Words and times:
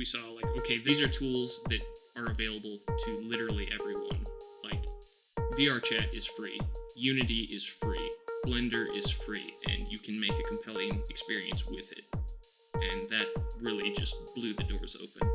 we 0.00 0.06
saw 0.06 0.30
like, 0.34 0.46
okay, 0.56 0.78
these 0.78 1.02
are 1.02 1.08
tools 1.08 1.60
that 1.68 1.82
are 2.16 2.30
available 2.30 2.78
to 3.04 3.20
literally 3.20 3.68
everyone. 3.70 4.26
Like, 4.64 4.82
VR 5.58 5.82
chat 5.82 6.14
is 6.14 6.24
free, 6.24 6.58
Unity 6.96 7.50
is 7.52 7.66
free, 7.66 8.10
Blender 8.46 8.86
is 8.96 9.10
free, 9.10 9.52
and 9.68 9.86
you 9.88 9.98
can 9.98 10.18
make 10.18 10.32
a 10.32 10.42
compelling 10.44 11.02
experience 11.10 11.66
with 11.66 11.92
it. 11.92 12.04
And 12.76 13.10
that 13.10 13.26
really 13.60 13.92
just 13.92 14.16
blew 14.34 14.54
the 14.54 14.64
doors 14.64 14.96
open. 14.96 15.30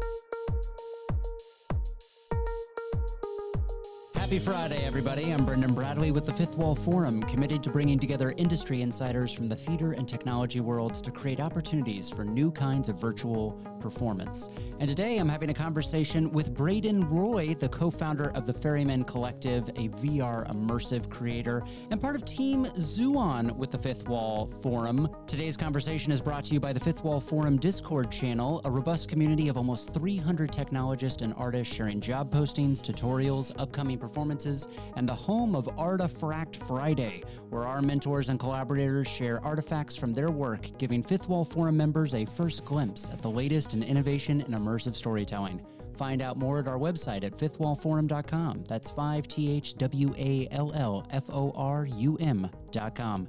Happy 4.16 4.39
Friday, 4.39 4.84
everybody. 4.84 5.32
I'm 5.32 5.45
Brendan 5.45 5.75
Bradley 5.75 6.09
with 6.09 6.25
the 6.25 6.34
Fifth 6.34 6.57
Wall 6.57 6.73
Forum, 6.73 7.21
committed 7.21 7.61
to 7.61 7.70
bringing 7.70 8.00
together 8.00 8.34
industry 8.38 8.82
insiders 8.82 9.32
from 9.32 9.47
the 9.47 9.55
theater 9.55 9.91
and 9.91 10.07
technology 10.07 10.59
worlds 10.59 11.02
to 11.02 11.11
create 11.11 11.39
opportunities 11.39 12.09
for 12.09 12.25
new 12.25 12.50
kinds 12.50 12.89
of 12.89 13.00
virtual 13.00 13.61
performance. 13.86 14.49
And 14.79 14.89
today 14.89 15.20
I'm 15.20 15.29
having 15.29 15.52
a 15.52 15.54
conversation 15.54 16.31
with 16.31 16.55
Braden 16.55 17.07
Roy, 17.07 17.53
the 17.53 17.70
co 17.70 17.91
founder 17.91 18.31
of 18.31 18.48
the 18.48 18.53
Ferryman 18.53 19.03
Collective, 19.03 19.70
a 19.70 19.89
VR 19.89 20.52
immersive 20.52 21.07
creator, 21.07 21.63
and 21.91 22.02
part 22.02 22.16
of 22.16 22.26
Team 22.26 22.66
Zuon 22.66 23.55
with 23.55 23.70
the 23.70 23.77
Fifth 23.77 24.09
Wall 24.09 24.48
Forum. 24.48 25.07
Today's 25.27 25.55
conversation 25.55 26.12
is 26.12 26.20
brought 26.20 26.45
to 26.45 26.55
you 26.55 26.59
by 26.59 26.73
the 26.73 26.79
Fifth 26.79 27.03
Wall 27.03 27.20
Forum 27.20 27.57
Discord 27.57 28.12
channel, 28.12 28.59
a 28.66 28.71
robust 28.71 29.07
community 29.07 29.49
of 29.49 29.55
almost 29.55 29.93
300 29.93 30.52
technologists 30.52 31.21
and 31.21 31.35
artists 31.38 31.71
sharing 31.71 32.02
job 32.02 32.34
postings, 32.34 32.79
tutorials, 32.79 33.54
upcoming 33.59 33.99
performances 33.99 34.67
and 34.95 35.07
the 35.07 35.13
home 35.13 35.55
of 35.55 35.70
Artifact 35.77 36.55
Friday, 36.55 37.21
where 37.49 37.65
our 37.65 37.84
mentors 37.84 38.29
and 38.29 38.40
collaborators 38.40 39.07
share 39.07 39.43
artifacts 39.45 39.95
from 39.95 40.12
their 40.12 40.31
work, 40.31 40.76
giving 40.79 41.04
Fifth 41.04 41.29
Wall 41.29 41.45
Forum 41.45 41.77
members 41.77 42.15
a 42.15 42.26
first 42.26 42.65
glimpse 42.65 43.12
at 43.12 43.21
the 43.21 43.29
latest 43.29 43.74
in 43.75 43.84
innovation 43.84 44.41
and 44.41 44.53
immersive 44.55 44.95
storytelling. 44.95 45.61
Find 45.97 46.21
out 46.21 46.38
more 46.38 46.59
at 46.59 46.67
our 46.67 46.77
website 46.77 47.23
at 47.23 47.38
fifthwallforum.com. 47.38 48.63
That's 48.67 48.90
5 48.90 49.27
T 49.27 49.51
H 49.51 49.76
W 49.76 50.13
A 50.17 50.48
L 50.51 50.71
L 50.73 51.07
F 51.12 51.29
O 51.29 51.51
R 51.55 51.85
U 51.85 52.17
M.com. 52.20 53.27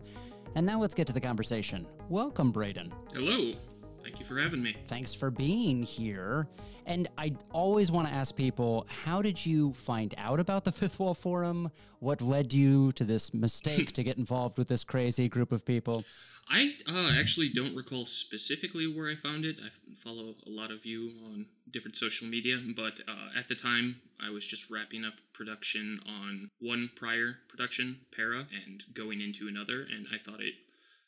And 0.55 0.67
now 0.67 0.81
let's 0.81 0.95
get 0.95 1.07
to 1.09 1.13
the 1.13 1.21
conversation. 1.21 1.87
Welcome, 2.09 2.51
Braden. 2.51 2.93
Hello. 3.13 3.55
Thank 4.03 4.21
you 4.21 4.25
for 4.25 4.39
having 4.39 4.63
me. 4.63 4.77
Thanks 4.89 5.15
for 5.15 5.31
being 5.31 5.83
here. 5.83 6.49
And 6.87 7.09
I 7.19 7.33
always 7.53 7.91
want 7.91 8.07
to 8.07 8.15
ask 8.15 8.35
people 8.37 8.87
how 8.89 9.21
did 9.21 9.45
you 9.45 9.73
find 9.73 10.15
out 10.17 10.39
about 10.39 10.65
the 10.65 10.71
Fifth 10.71 11.01
Wall 11.01 11.15
Forum? 11.15 11.73
What 11.99 12.23
led 12.23 12.53
you 12.53 12.93
to 12.93 13.05
this 13.05 13.35
mistake 13.35 13.93
to 13.95 14.05
get 14.05 14.17
involved 14.17 14.59
with 14.59 14.69
this 14.69 14.85
crazy 14.85 15.29
group 15.29 15.51
of 15.51 15.65
people? 15.65 16.05
I 16.49 16.75
uh, 16.87 17.13
actually 17.19 17.49
don't 17.49 17.75
recall 17.75 18.07
specifically 18.07 18.87
where 18.87 19.11
I 19.11 19.17
found 19.17 19.45
it. 19.45 19.59
I 19.61 19.69
follow 19.97 20.37
a 20.47 20.51
lot 20.51 20.71
of 20.71 20.87
you 20.87 21.13
on 21.25 21.47
different 21.71 21.97
social 21.97 22.29
media, 22.29 22.59
but 22.77 23.01
uh, 23.09 23.37
at 23.37 23.49
the 23.49 23.57
time 23.57 24.01
I 24.21 24.31
was 24.31 24.47
just 24.47 24.71
wrapping 24.71 25.05
up 25.05 25.15
production 25.33 26.01
on 26.07 26.49
one 26.61 26.91
prior 26.95 27.39
production, 27.49 28.01
Para, 28.15 28.47
and 28.65 28.85
going 28.95 29.21
into 29.21 29.49
another, 29.49 29.83
and 29.83 30.07
I 30.13 30.19
thought 30.19 30.41
it 30.41 30.55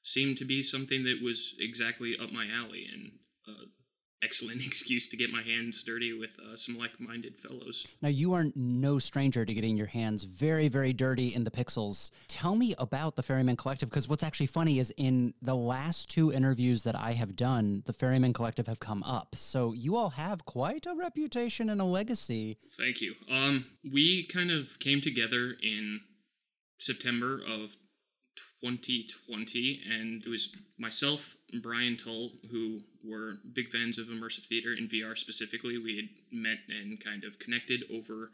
seemed 0.02 0.38
to 0.38 0.44
be 0.44 0.62
something 0.62 1.04
that 1.04 1.20
was 1.22 1.54
exactly 1.60 2.16
up 2.18 2.32
my 2.32 2.46
alley 2.52 2.86
and 2.92 3.12
uh, 3.46 3.66
excellent 4.22 4.62
excuse 4.66 5.08
to 5.08 5.16
get 5.16 5.30
my 5.30 5.42
hands 5.42 5.82
dirty 5.82 6.12
with 6.12 6.38
uh, 6.38 6.56
some 6.56 6.76
like-minded 6.76 7.36
fellows. 7.38 7.86
Now 8.02 8.08
you 8.08 8.34
are 8.34 8.46
no 8.54 8.98
stranger 8.98 9.44
to 9.44 9.54
getting 9.54 9.76
your 9.76 9.86
hands 9.86 10.24
very, 10.24 10.68
very 10.68 10.92
dirty 10.92 11.34
in 11.34 11.44
the 11.44 11.50
pixels. 11.50 12.10
Tell 12.28 12.54
me 12.54 12.74
about 12.78 13.16
the 13.16 13.22
Ferryman 13.22 13.56
Collective 13.56 13.88
because 13.88 14.08
what's 14.08 14.22
actually 14.22 14.46
funny 14.46 14.78
is 14.78 14.92
in 14.96 15.34
the 15.40 15.56
last 15.56 16.10
two 16.10 16.32
interviews 16.32 16.82
that 16.84 16.96
I 16.96 17.12
have 17.12 17.36
done, 17.36 17.82
the 17.86 17.92
Ferryman 17.92 18.32
Collective 18.32 18.66
have 18.66 18.80
come 18.80 19.02
up. 19.02 19.36
So 19.36 19.72
you 19.72 19.96
all 19.96 20.10
have 20.10 20.44
quite 20.44 20.86
a 20.86 20.94
reputation 20.94 21.70
and 21.70 21.80
a 21.80 21.84
legacy. 21.84 22.58
Thank 22.76 23.00
you. 23.00 23.14
Um, 23.30 23.66
we 23.90 24.24
kind 24.24 24.50
of 24.50 24.78
came 24.78 25.00
together 25.00 25.54
in 25.62 26.00
September 26.80 27.34
of 27.34 27.76
2020, 28.62 29.80
and 29.88 30.24
it 30.24 30.28
was 30.28 30.54
myself 30.78 31.36
and 31.52 31.62
Brian 31.62 31.96
Tull, 31.96 32.32
who 32.50 32.80
were 33.08 33.38
big 33.52 33.70
fans 33.70 33.98
of 33.98 34.06
immersive 34.06 34.46
theater 34.46 34.72
in 34.72 34.88
VR 34.88 35.16
specifically. 35.16 35.78
We 35.78 35.96
had 35.96 36.08
met 36.30 36.58
and 36.68 37.02
kind 37.02 37.24
of 37.24 37.38
connected 37.38 37.84
over 37.92 38.30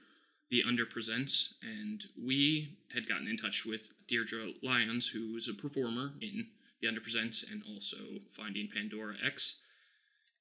the 0.50 0.62
Under 0.66 0.86
Presents, 0.86 1.54
and 1.62 2.04
we 2.22 2.76
had 2.92 3.08
gotten 3.08 3.26
in 3.26 3.36
touch 3.36 3.64
with 3.64 3.92
Deirdre 4.06 4.52
Lyons, 4.62 5.08
who 5.08 5.32
was 5.32 5.48
a 5.48 5.54
performer 5.54 6.12
in 6.20 6.48
the 6.80 6.88
Under 6.88 7.00
Presents 7.00 7.44
and 7.50 7.62
also 7.72 7.96
Finding 8.30 8.68
Pandora 8.68 9.14
X. 9.24 9.58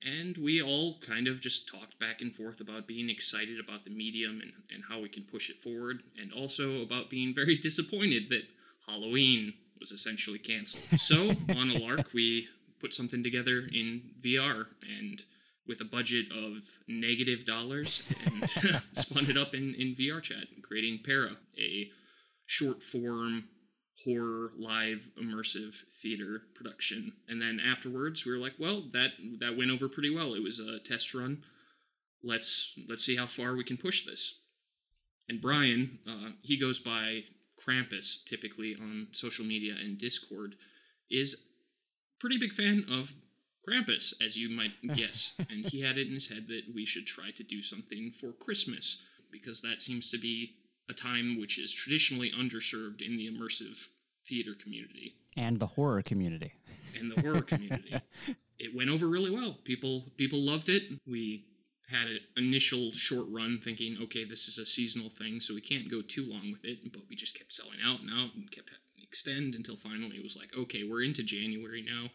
And 0.05 0.38
we 0.38 0.61
all 0.61 1.00
kind 1.00 1.27
of 1.27 1.39
just 1.39 1.67
talked 1.67 1.97
back 1.97 2.21
and 2.21 2.35
forth 2.35 2.59
about 2.59 2.88
being 2.88 3.09
excited 3.09 3.59
about 3.59 3.85
the 3.85 3.89
medium 3.89 4.41
and, 4.41 4.51
and 4.69 4.83
how 4.89 5.00
we 5.00 5.07
can 5.07 5.23
push 5.23 5.50
it 5.50 5.57
forward, 5.57 6.03
and 6.19 6.33
also 6.33 6.81
about 6.81 7.09
being 7.09 7.33
very 7.33 7.55
disappointed 7.69 8.29
that 8.29 8.44
Halloween 8.88 9.53
was 9.79 9.91
essentially 9.91 10.39
canceled. 10.39 11.00
So, 11.00 11.29
on 11.55 11.69
a 11.71 11.79
lark, 11.79 12.13
we 12.13 12.50
put 12.83 12.94
something 12.94 13.23
together 13.23 13.63
in 13.73 14.01
VR 14.21 14.66
and 14.99 15.23
with 15.66 15.79
a 15.79 15.85
budget 15.85 16.25
of 16.33 16.69
negative 16.85 17.45
dollars 17.45 18.03
and 18.25 18.49
spun 18.91 19.29
it 19.29 19.38
up 19.38 19.55
in, 19.55 19.73
in 19.75 19.95
VR 19.95 20.21
chat, 20.21 20.47
creating 20.61 20.99
Para, 21.01 21.38
a 21.57 21.89
short 22.45 22.83
form 22.83 23.45
horror 24.03 24.51
live 24.59 25.09
immersive 25.17 25.75
theater 26.01 26.41
production. 26.53 27.13
And 27.29 27.41
then 27.41 27.61
afterwards 27.66 28.25
we 28.25 28.33
were 28.33 28.38
like, 28.38 28.55
well, 28.59 28.83
that 28.91 29.11
that 29.39 29.55
went 29.55 29.71
over 29.71 29.88
pretty 29.88 30.13
well. 30.13 30.33
It 30.33 30.44
was 30.44 30.59
a 30.59 30.79
test 30.79 31.13
run. 31.13 31.44
Let's 32.21 32.77
let's 32.89 33.05
see 33.05 33.15
how 33.15 33.27
far 33.27 33.55
we 33.55 33.63
can 33.63 33.77
push 33.77 34.05
this. 34.05 34.39
And 35.29 35.39
Brian, 35.39 36.00
uh, 36.05 36.31
he 36.41 36.59
goes 36.59 36.81
by 36.81 37.21
Krampus, 37.57 38.25
typically 38.25 38.75
on 38.75 39.07
social 39.13 39.45
media 39.45 39.75
and 39.81 39.97
Discord, 39.97 40.55
is 41.09 41.45
pretty 42.19 42.38
big 42.38 42.51
fan 42.51 42.85
of 42.90 43.16
Krampus, 43.68 44.13
as 44.24 44.38
you 44.38 44.50
might 44.50 44.72
guess. 44.96 45.34
and 45.50 45.66
he 45.66 45.81
had 45.81 45.97
it 45.97 46.07
in 46.07 46.13
his 46.13 46.29
head 46.29 46.47
that 46.47 46.63
we 46.74 46.85
should 46.85 47.06
try 47.06 47.31
to 47.31 47.44
do 47.44 47.62
something 47.62 48.12
for 48.12 48.31
Christmas, 48.31 49.01
because 49.31 49.62
that 49.62 49.81
seems 49.81 50.09
to 50.09 50.18
be 50.18 50.56
a 50.90 50.94
time 50.94 51.40
which 51.40 51.57
is 51.57 51.74
traditionally 51.74 52.31
underserved 52.31 53.01
in 53.01 53.18
the 53.18 53.29
immersive 53.29 53.88
theater 54.28 54.51
community. 54.53 55.16
And 55.35 55.59
the 55.59 55.68
horror 55.68 56.01
community. 56.01 56.53
And 57.00 57.12
the 57.12 57.22
horror 57.22 57.41
community. 57.41 57.96
it 58.59 58.75
went 58.75 58.90
over 58.90 59.07
really 59.07 59.31
well. 59.31 59.57
People 59.63 60.06
people 60.18 60.40
loved 60.40 60.69
it. 60.69 60.84
We 61.07 61.45
had 61.90 62.07
an 62.07 62.19
initial 62.38 62.91
short 62.94 63.25
run 63.30 63.59
thinking, 63.62 63.97
okay, 64.03 64.24
this 64.25 64.47
is 64.47 64.57
a 64.57 64.66
seasonal 64.66 65.09
thing, 65.09 65.40
so 65.40 65.53
we 65.53 65.62
can't 65.62 65.90
go 65.90 66.01
too 66.01 66.25
long 66.30 66.51
with 66.51 66.63
it. 66.63 66.91
But 66.91 67.03
we 67.09 67.16
just 67.16 67.38
kept 67.38 67.53
selling 67.53 67.80
out 67.84 68.01
and 68.01 68.09
out 68.09 68.35
and 68.35 68.50
kept 68.51 68.69
extend 69.13 69.53
until 69.53 69.75
finally 69.75 70.18
it 70.18 70.24
was 70.24 70.35
like, 70.35 70.50
okay, 70.57 70.84
we're 70.84 71.03
into 71.03 71.22
January 71.22 71.85
now. 71.88 72.09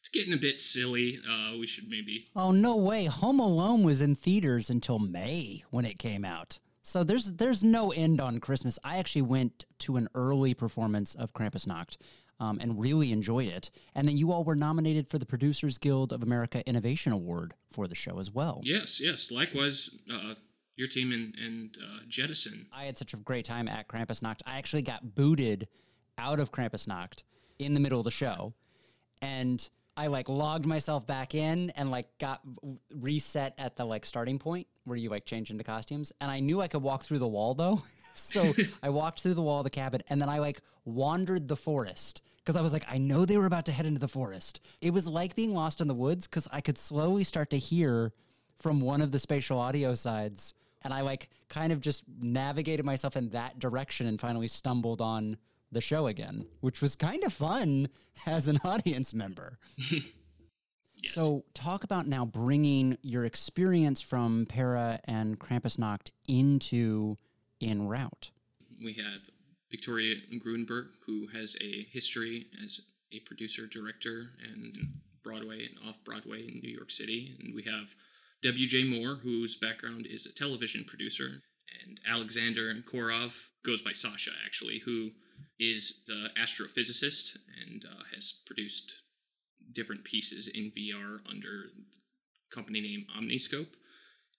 It's 0.00 0.10
getting 0.10 0.34
a 0.34 0.36
bit 0.36 0.60
silly. 0.60 1.18
Uh, 1.26 1.56
we 1.58 1.66
should 1.66 1.88
maybe. 1.88 2.26
Oh 2.36 2.50
no 2.50 2.76
way! 2.76 3.06
Home 3.06 3.40
Alone 3.40 3.84
was 3.84 4.02
in 4.02 4.14
theaters 4.16 4.68
until 4.68 4.98
May 4.98 5.64
when 5.70 5.86
it 5.86 5.98
came 5.98 6.26
out. 6.26 6.58
So 6.82 7.04
there's 7.04 7.34
there's 7.34 7.64
no 7.64 7.90
end 7.92 8.20
on 8.20 8.38
Christmas. 8.38 8.78
I 8.84 8.98
actually 8.98 9.22
went 9.22 9.64
to 9.78 9.96
an 9.96 10.08
early 10.14 10.52
performance 10.52 11.14
of 11.14 11.32
Krampusnacht 11.32 11.96
um, 12.40 12.58
and 12.60 12.78
really 12.78 13.12
enjoyed 13.12 13.48
it. 13.48 13.70
And 13.94 14.06
then 14.06 14.18
you 14.18 14.32
all 14.32 14.44
were 14.44 14.56
nominated 14.56 15.08
for 15.08 15.18
the 15.18 15.24
Producers 15.24 15.78
Guild 15.78 16.12
of 16.12 16.22
America 16.22 16.66
Innovation 16.68 17.12
Award 17.12 17.54
for 17.70 17.86
the 17.86 17.94
show 17.94 18.18
as 18.18 18.30
well. 18.30 18.60
Yes, 18.64 19.00
yes. 19.00 19.30
Likewise, 19.30 19.96
uh, 20.12 20.34
your 20.74 20.88
team 20.88 21.12
and, 21.12 21.34
and 21.36 21.76
uh, 21.80 22.00
Jettison. 22.08 22.66
I 22.72 22.84
had 22.84 22.98
such 22.98 23.14
a 23.14 23.16
great 23.16 23.44
time 23.44 23.68
at 23.68 23.86
Krampusnacht. 23.86 24.40
I 24.44 24.58
actually 24.58 24.82
got 24.82 25.14
booted 25.14 25.68
out 26.18 26.40
of 26.40 26.52
Krampusnacht 26.52 27.22
in 27.58 27.74
the 27.74 27.80
middle 27.80 27.98
of 27.98 28.04
the 28.04 28.10
show. 28.10 28.54
And 29.20 29.68
I 29.96 30.06
like 30.06 30.28
logged 30.28 30.66
myself 30.66 31.06
back 31.06 31.34
in 31.34 31.70
and 31.70 31.90
like 31.90 32.06
got 32.18 32.40
reset 32.94 33.54
at 33.58 33.76
the 33.76 33.84
like 33.84 34.06
starting 34.06 34.38
point 34.38 34.66
where 34.84 34.96
you 34.96 35.10
like 35.10 35.24
change 35.24 35.50
into 35.50 35.64
costumes. 35.64 36.12
And 36.20 36.30
I 36.30 36.40
knew 36.40 36.60
I 36.60 36.68
could 36.68 36.82
walk 36.82 37.02
through 37.02 37.18
the 37.18 37.28
wall 37.28 37.54
though. 37.54 37.82
so 38.14 38.52
I 38.82 38.90
walked 38.90 39.20
through 39.20 39.34
the 39.34 39.42
wall 39.42 39.60
of 39.60 39.64
the 39.64 39.70
cabin 39.70 40.02
and 40.08 40.20
then 40.20 40.28
I 40.28 40.38
like 40.38 40.60
wandered 40.84 41.48
the 41.48 41.56
forest 41.56 42.22
because 42.38 42.56
I 42.56 42.62
was 42.62 42.72
like, 42.72 42.84
I 42.88 42.98
know 42.98 43.24
they 43.24 43.36
were 43.36 43.46
about 43.46 43.66
to 43.66 43.72
head 43.72 43.86
into 43.86 44.00
the 44.00 44.08
forest. 44.08 44.60
It 44.80 44.92
was 44.92 45.06
like 45.06 45.36
being 45.36 45.54
lost 45.54 45.80
in 45.80 45.88
the 45.88 45.94
woods 45.94 46.26
because 46.26 46.48
I 46.50 46.60
could 46.60 46.78
slowly 46.78 47.22
start 47.22 47.50
to 47.50 47.58
hear 47.58 48.12
from 48.58 48.80
one 48.80 49.02
of 49.02 49.12
the 49.12 49.18
spatial 49.18 49.58
audio 49.58 49.94
sides. 49.94 50.54
And 50.82 50.92
I 50.92 51.02
like 51.02 51.28
kind 51.48 51.72
of 51.72 51.80
just 51.80 52.02
navigated 52.20 52.84
myself 52.84 53.16
in 53.16 53.28
that 53.30 53.58
direction 53.58 54.06
and 54.06 54.20
finally 54.20 54.48
stumbled 54.48 55.00
on 55.00 55.36
the 55.72 55.80
show 55.80 56.06
again, 56.06 56.46
which 56.60 56.80
was 56.80 56.94
kind 56.94 57.24
of 57.24 57.32
fun 57.32 57.88
as 58.26 58.46
an 58.46 58.58
audience 58.64 59.12
member. 59.12 59.58
yes. 59.76 60.04
So, 61.06 61.44
talk 61.54 61.82
about 61.82 62.06
now 62.06 62.24
bringing 62.24 62.98
your 63.02 63.24
experience 63.24 64.00
from 64.00 64.46
Para 64.46 65.00
and 65.04 65.38
Krampusnacht 65.38 66.10
into 66.28 67.16
En 67.60 67.88
Route. 67.88 68.30
We 68.82 68.92
have 68.94 69.30
Victoria 69.70 70.16
Gruenberg, 70.38 70.88
who 71.06 71.28
has 71.28 71.56
a 71.60 71.86
history 71.90 72.46
as 72.62 72.80
a 73.12 73.20
producer, 73.20 73.66
director, 73.66 74.30
and 74.42 75.00
Broadway 75.22 75.66
and 75.66 75.88
off 75.88 76.04
Broadway 76.04 76.46
in 76.46 76.60
New 76.60 76.70
York 76.70 76.90
City. 76.90 77.34
And 77.40 77.54
we 77.54 77.62
have 77.62 77.94
W.J. 78.42 78.84
Moore, 78.84 79.16
whose 79.22 79.56
background 79.56 80.06
is 80.06 80.26
a 80.26 80.32
television 80.32 80.84
producer, 80.84 81.42
and 81.84 82.00
Alexander 82.06 82.74
Korov 82.82 83.48
goes 83.64 83.80
by 83.82 83.92
Sasha, 83.92 84.32
actually, 84.44 84.80
who 84.80 85.12
is 85.62 86.02
the 86.06 86.28
astrophysicist 86.38 87.36
and 87.62 87.84
uh, 87.84 88.02
has 88.12 88.34
produced 88.46 88.94
different 89.72 90.02
pieces 90.02 90.48
in 90.48 90.72
VR 90.76 91.20
under 91.30 91.66
company 92.52 92.80
name 92.80 93.06
Omniscope. 93.16 93.74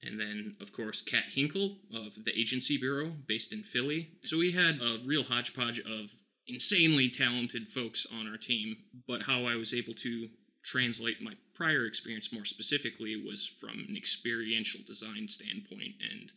And 0.05 0.19
then, 0.19 0.57
of 0.59 0.73
course, 0.73 1.01
Kat 1.01 1.23
Hinkle 1.33 1.77
of 1.95 2.25
the 2.25 2.37
Agency 2.37 2.77
Bureau, 2.77 3.13
based 3.25 3.53
in 3.53 3.63
Philly. 3.63 4.09
So 4.25 4.37
we 4.37 4.51
had 4.51 4.81
a 4.81 4.99
real 5.05 5.23
hodgepodge 5.23 5.79
of 5.79 6.13
insanely 6.45 7.09
talented 7.09 7.69
folks 7.69 8.05
on 8.13 8.27
our 8.27 8.35
team. 8.37 8.75
But 9.07 9.23
how 9.23 9.45
I 9.45 9.55
was 9.55 9.73
able 9.73 9.93
to 9.93 10.27
translate 10.61 11.21
my 11.21 11.33
prior 11.55 11.85
experience 11.85 12.33
more 12.33 12.43
specifically 12.43 13.15
was 13.15 13.47
from 13.47 13.85
an 13.87 13.95
experiential 13.95 14.81
design 14.85 15.29
standpoint 15.29 15.93
and 16.11 16.33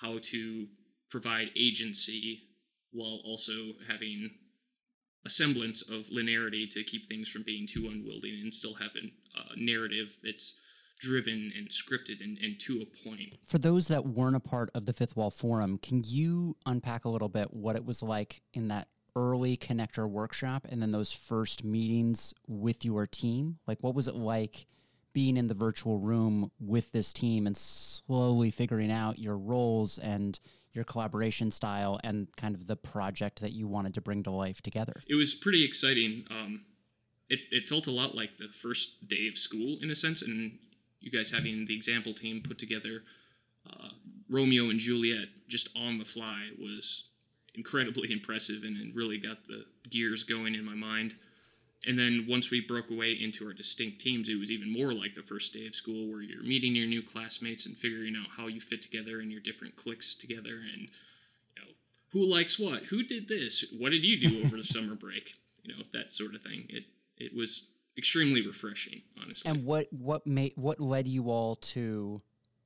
how 0.00 0.18
to 0.22 0.66
provide 1.10 1.50
agency 1.56 2.42
while 2.94 3.20
also 3.24 3.72
having 3.88 4.30
a 5.26 5.30
semblance 5.30 5.82
of 5.82 6.06
linearity 6.06 6.68
to 6.70 6.84
keep 6.84 7.06
things 7.06 7.28
from 7.28 7.42
being 7.42 7.66
too 7.66 7.88
unwieldy 7.90 8.40
and 8.40 8.52
still 8.52 8.74
have 8.74 8.90
a 8.94 9.38
uh, 9.38 9.54
narrative 9.56 10.16
that's 10.22 10.58
driven 11.00 11.52
and 11.56 11.68
scripted 11.68 12.22
and, 12.22 12.38
and 12.38 12.60
to 12.60 12.82
a 12.82 13.08
point. 13.08 13.34
For 13.44 13.58
those 13.58 13.88
that 13.88 14.06
weren't 14.06 14.36
a 14.36 14.40
part 14.40 14.70
of 14.74 14.86
the 14.86 14.92
Fifth 14.92 15.16
Wall 15.16 15.30
Forum, 15.30 15.78
can 15.78 16.02
you 16.04 16.56
unpack 16.66 17.04
a 17.04 17.08
little 17.08 17.28
bit 17.28 17.52
what 17.52 17.76
it 17.76 17.84
was 17.84 18.02
like 18.02 18.42
in 18.52 18.68
that 18.68 18.88
early 19.16 19.56
connector 19.56 20.08
workshop 20.08 20.66
and 20.68 20.82
then 20.82 20.90
those 20.90 21.12
first 21.12 21.64
meetings 21.64 22.34
with 22.46 22.84
your 22.84 23.06
team? 23.06 23.58
Like, 23.66 23.78
what 23.80 23.94
was 23.94 24.08
it 24.08 24.14
like 24.14 24.66
being 25.12 25.36
in 25.36 25.46
the 25.46 25.54
virtual 25.54 25.98
room 25.98 26.50
with 26.60 26.92
this 26.92 27.12
team 27.12 27.46
and 27.46 27.56
slowly 27.56 28.50
figuring 28.50 28.90
out 28.90 29.18
your 29.18 29.36
roles 29.36 29.98
and 29.98 30.38
your 30.74 30.84
collaboration 30.84 31.50
style 31.50 32.00
and 32.02 32.28
kind 32.36 32.54
of 32.54 32.66
the 32.66 32.76
project 32.76 33.40
that 33.40 33.52
you 33.52 33.66
wanted 33.66 33.94
to 33.94 34.00
bring 34.00 34.22
to 34.24 34.30
life 34.30 34.60
together? 34.60 35.02
It 35.08 35.14
was 35.14 35.34
pretty 35.34 35.64
exciting. 35.64 36.24
Um, 36.30 36.64
it, 37.28 37.40
it 37.50 37.68
felt 37.68 37.86
a 37.86 37.90
lot 37.90 38.14
like 38.14 38.38
the 38.38 38.48
first 38.48 39.08
day 39.08 39.28
of 39.28 39.36
school 39.36 39.78
in 39.80 39.90
a 39.90 39.94
sense, 39.94 40.22
and 40.22 40.58
you 41.00 41.10
guys 41.10 41.30
having 41.30 41.66
the 41.66 41.74
example 41.74 42.12
team 42.14 42.42
put 42.42 42.58
together 42.58 43.02
uh, 43.70 43.88
Romeo 44.28 44.70
and 44.70 44.78
Juliet 44.78 45.28
just 45.48 45.68
on 45.76 45.98
the 45.98 46.04
fly 46.04 46.50
was 46.58 47.08
incredibly 47.54 48.12
impressive 48.12 48.62
and, 48.62 48.76
and 48.76 48.94
really 48.94 49.18
got 49.18 49.46
the 49.46 49.64
gears 49.88 50.24
going 50.24 50.54
in 50.54 50.64
my 50.64 50.74
mind. 50.74 51.14
And 51.86 51.98
then 51.98 52.26
once 52.28 52.50
we 52.50 52.60
broke 52.60 52.90
away 52.90 53.12
into 53.12 53.46
our 53.46 53.52
distinct 53.52 54.00
teams, 54.00 54.28
it 54.28 54.38
was 54.38 54.50
even 54.50 54.72
more 54.72 54.92
like 54.92 55.14
the 55.14 55.22
first 55.22 55.52
day 55.52 55.66
of 55.66 55.74
school 55.74 56.10
where 56.10 56.22
you're 56.22 56.42
meeting 56.42 56.74
your 56.74 56.86
new 56.86 57.02
classmates 57.02 57.66
and 57.66 57.76
figuring 57.76 58.16
out 58.16 58.28
how 58.36 58.46
you 58.46 58.60
fit 58.60 58.80
together 58.80 59.20
and 59.20 59.30
your 59.30 59.40
different 59.40 59.76
cliques 59.76 60.14
together 60.14 60.60
and 60.72 60.82
you 60.82 61.62
know 61.62 61.68
who 62.12 62.24
likes 62.24 62.58
what, 62.58 62.84
who 62.84 63.02
did 63.02 63.28
this, 63.28 63.64
what 63.78 63.90
did 63.90 64.04
you 64.04 64.18
do 64.18 64.42
over 64.44 64.56
the 64.56 64.62
summer 64.62 64.94
break, 64.94 65.34
you 65.62 65.74
know 65.74 65.82
that 65.92 66.12
sort 66.12 66.34
of 66.34 66.42
thing. 66.42 66.66
It 66.68 66.84
it 67.16 67.34
was 67.34 67.68
extremely 67.96 68.44
refreshing, 68.46 69.02
honestly. 69.22 69.50
And 69.50 69.64
what 69.64 69.92
what 69.92 70.26
made 70.26 70.52
what 70.56 70.80
led 70.80 71.06
you 71.06 71.30
all 71.30 71.56
to 71.56 72.22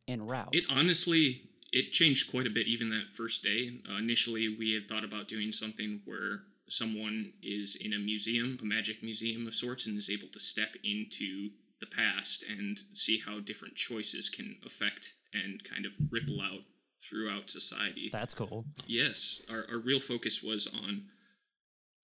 en 0.07 0.23
route? 0.23 0.51
It 0.53 0.65
honestly 0.71 1.43
it 1.73 1.93
changed 1.93 2.31
quite 2.31 2.47
a 2.47 2.51
bit 2.51 2.67
even 2.67 2.91
that 2.91 3.11
first 3.11 3.43
day. 3.43 3.71
Uh, 3.89 3.99
initially, 3.99 4.49
we 4.49 4.73
had 4.73 4.89
thought 4.89 5.05
about 5.05 5.29
doing 5.29 5.53
something 5.53 6.01
where 6.05 6.43
someone 6.69 7.33
is 7.43 7.77
in 7.77 7.93
a 7.93 7.99
museum, 7.99 8.59
a 8.61 8.65
magic 8.65 9.03
museum 9.03 9.47
of 9.47 9.55
sorts, 9.55 9.87
and 9.87 9.97
is 9.97 10.11
able 10.11 10.29
to 10.29 10.41
step 10.41 10.75
into 10.85 11.51
the 11.81 11.87
past 11.87 12.45
and 12.49 12.81
see 12.95 13.21
how 13.25 13.41
different 13.41 13.77
choices 13.77 14.29
can 14.29 14.57
affect 14.65 15.15
and 15.33 15.63
kind 15.65 15.87
of 15.87 15.93
ripple 16.11 16.41
out 16.41 16.63
throughout 17.01 17.51
society. 17.51 18.11
That's 18.13 18.35
cool. 18.35 18.65
Yes, 18.87 19.41
our, 19.49 19.65
our 19.71 19.79
real 19.79 20.01
focus 20.01 20.43
was 20.43 20.67
on 20.67 21.07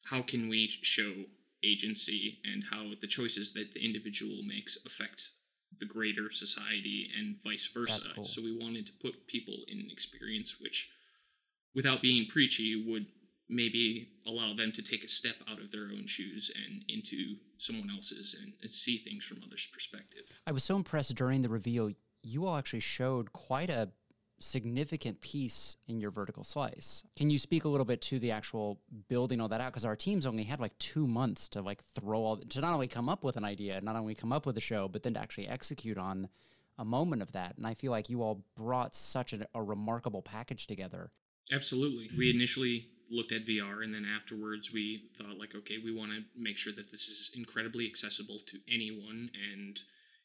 how 0.05 0.22
can 0.22 0.49
we 0.49 0.69
show 0.69 1.12
agency 1.64 2.38
and 2.44 2.64
how 2.70 2.90
the 3.00 3.06
choices 3.06 3.52
that 3.55 3.72
the 3.72 3.84
individual 3.84 4.43
makes 4.46 4.78
affect 4.84 5.31
the 5.78 5.87
greater 5.87 6.31
society 6.31 7.11
and 7.19 7.37
vice 7.43 7.69
versa. 7.72 8.11
Cool. 8.14 8.25
So 8.25 8.43
we 8.43 8.56
wanted 8.56 8.87
to 8.87 8.93
put 8.93 9.26
people 9.26 9.64
in 9.66 9.78
an 9.78 9.88
experience 9.90 10.61
which, 10.61 10.90
without 11.75 12.02
being 12.02 12.28
preachy, 12.28 12.84
would 12.87 13.06
maybe 13.49 14.08
allow 14.26 14.55
them 14.55 14.73
to 14.73 14.82
take 14.82 15.05
a 15.05 15.08
step 15.08 15.37
out 15.50 15.61
of 15.61 15.70
their 15.70 15.85
own 15.85 16.06
shoes 16.06 16.50
and 16.64 16.85
into 16.88 17.37
someone 17.58 17.91
else's 17.94 18.35
and, 18.41 18.55
and 18.62 18.73
see 18.73 18.99
things 18.99 19.25
from 19.25 19.41
others' 19.44 19.69
perspective. 19.73 20.41
I 20.46 20.52
was 20.52 20.64
so 20.64 20.76
impressed 20.76 21.14
during 21.14 21.43
the 21.43 21.49
reveal. 21.49 21.91
You 22.23 22.46
all 22.46 22.56
actually 22.56 22.81
showed 22.81 23.32
quite 23.32 23.70
a 23.70 23.91
significant 24.41 25.20
piece 25.20 25.76
in 25.87 26.00
your 26.00 26.11
vertical 26.11 26.44
slice. 26.44 27.05
Can 27.17 27.31
you 27.31 27.38
speak 27.38 27.64
a 27.64 27.69
little 27.69 27.85
bit 27.85 28.00
to 28.02 28.19
the 28.19 28.31
actual 28.31 28.81
building 29.08 29.41
all 29.41 29.49
that 29.49 29.61
out? 29.61 29.73
Because 29.73 29.85
our 29.85 29.97
teams 29.97 30.26
only 30.26 30.44
had 30.44 30.61
like 30.61 30.76
two 30.79 31.06
months 31.06 31.49
to 31.50 31.62
like 31.62 31.82
throw 31.82 32.25
all 32.25 32.37
to 32.37 32.61
not 32.61 32.75
only 32.75 32.88
come 32.88 33.08
up 33.08 33.25
with 33.25 33.37
an 33.37 33.44
idea, 33.44 33.81
not 33.81 33.97
only 33.97 34.14
come 34.14 34.32
up 34.32 34.47
with 34.47 34.56
a 34.56 34.61
show, 34.61 34.88
but 34.88 35.02
then 35.02 35.14
to 35.14 35.20
actually 35.20 35.49
execute 35.49 35.99
on 35.99 36.29
a 36.79 36.85
moment 36.85 37.23
of 37.23 37.32
that. 37.32 37.56
And 37.56 37.67
I 37.67 37.75
feel 37.75 37.90
like 37.90 38.08
you 38.08 38.23
all 38.23 38.44
brought 38.56 38.94
such 38.94 39.32
a, 39.32 39.47
a 39.55 39.62
remarkable 39.62 40.23
package 40.23 40.67
together. 40.67 41.11
Absolutely. 41.52 42.11
We 42.17 42.31
initially 42.31 42.88
looked 43.10 43.32
at 43.32 43.46
VR 43.46 43.82
and 43.82 43.94
then 43.94 44.06
afterwards 44.06 44.72
we 44.72 45.04
thought 45.16 45.38
like 45.38 45.54
okay, 45.54 45.78
we 45.78 45.92
want 45.92 46.12
to 46.12 46.22
make 46.36 46.58
sure 46.58 46.72
that 46.72 46.90
this 46.90 47.08
is 47.08 47.30
incredibly 47.34 47.86
accessible 47.86 48.38
to 48.46 48.58
anyone 48.68 49.30
and 49.52 49.80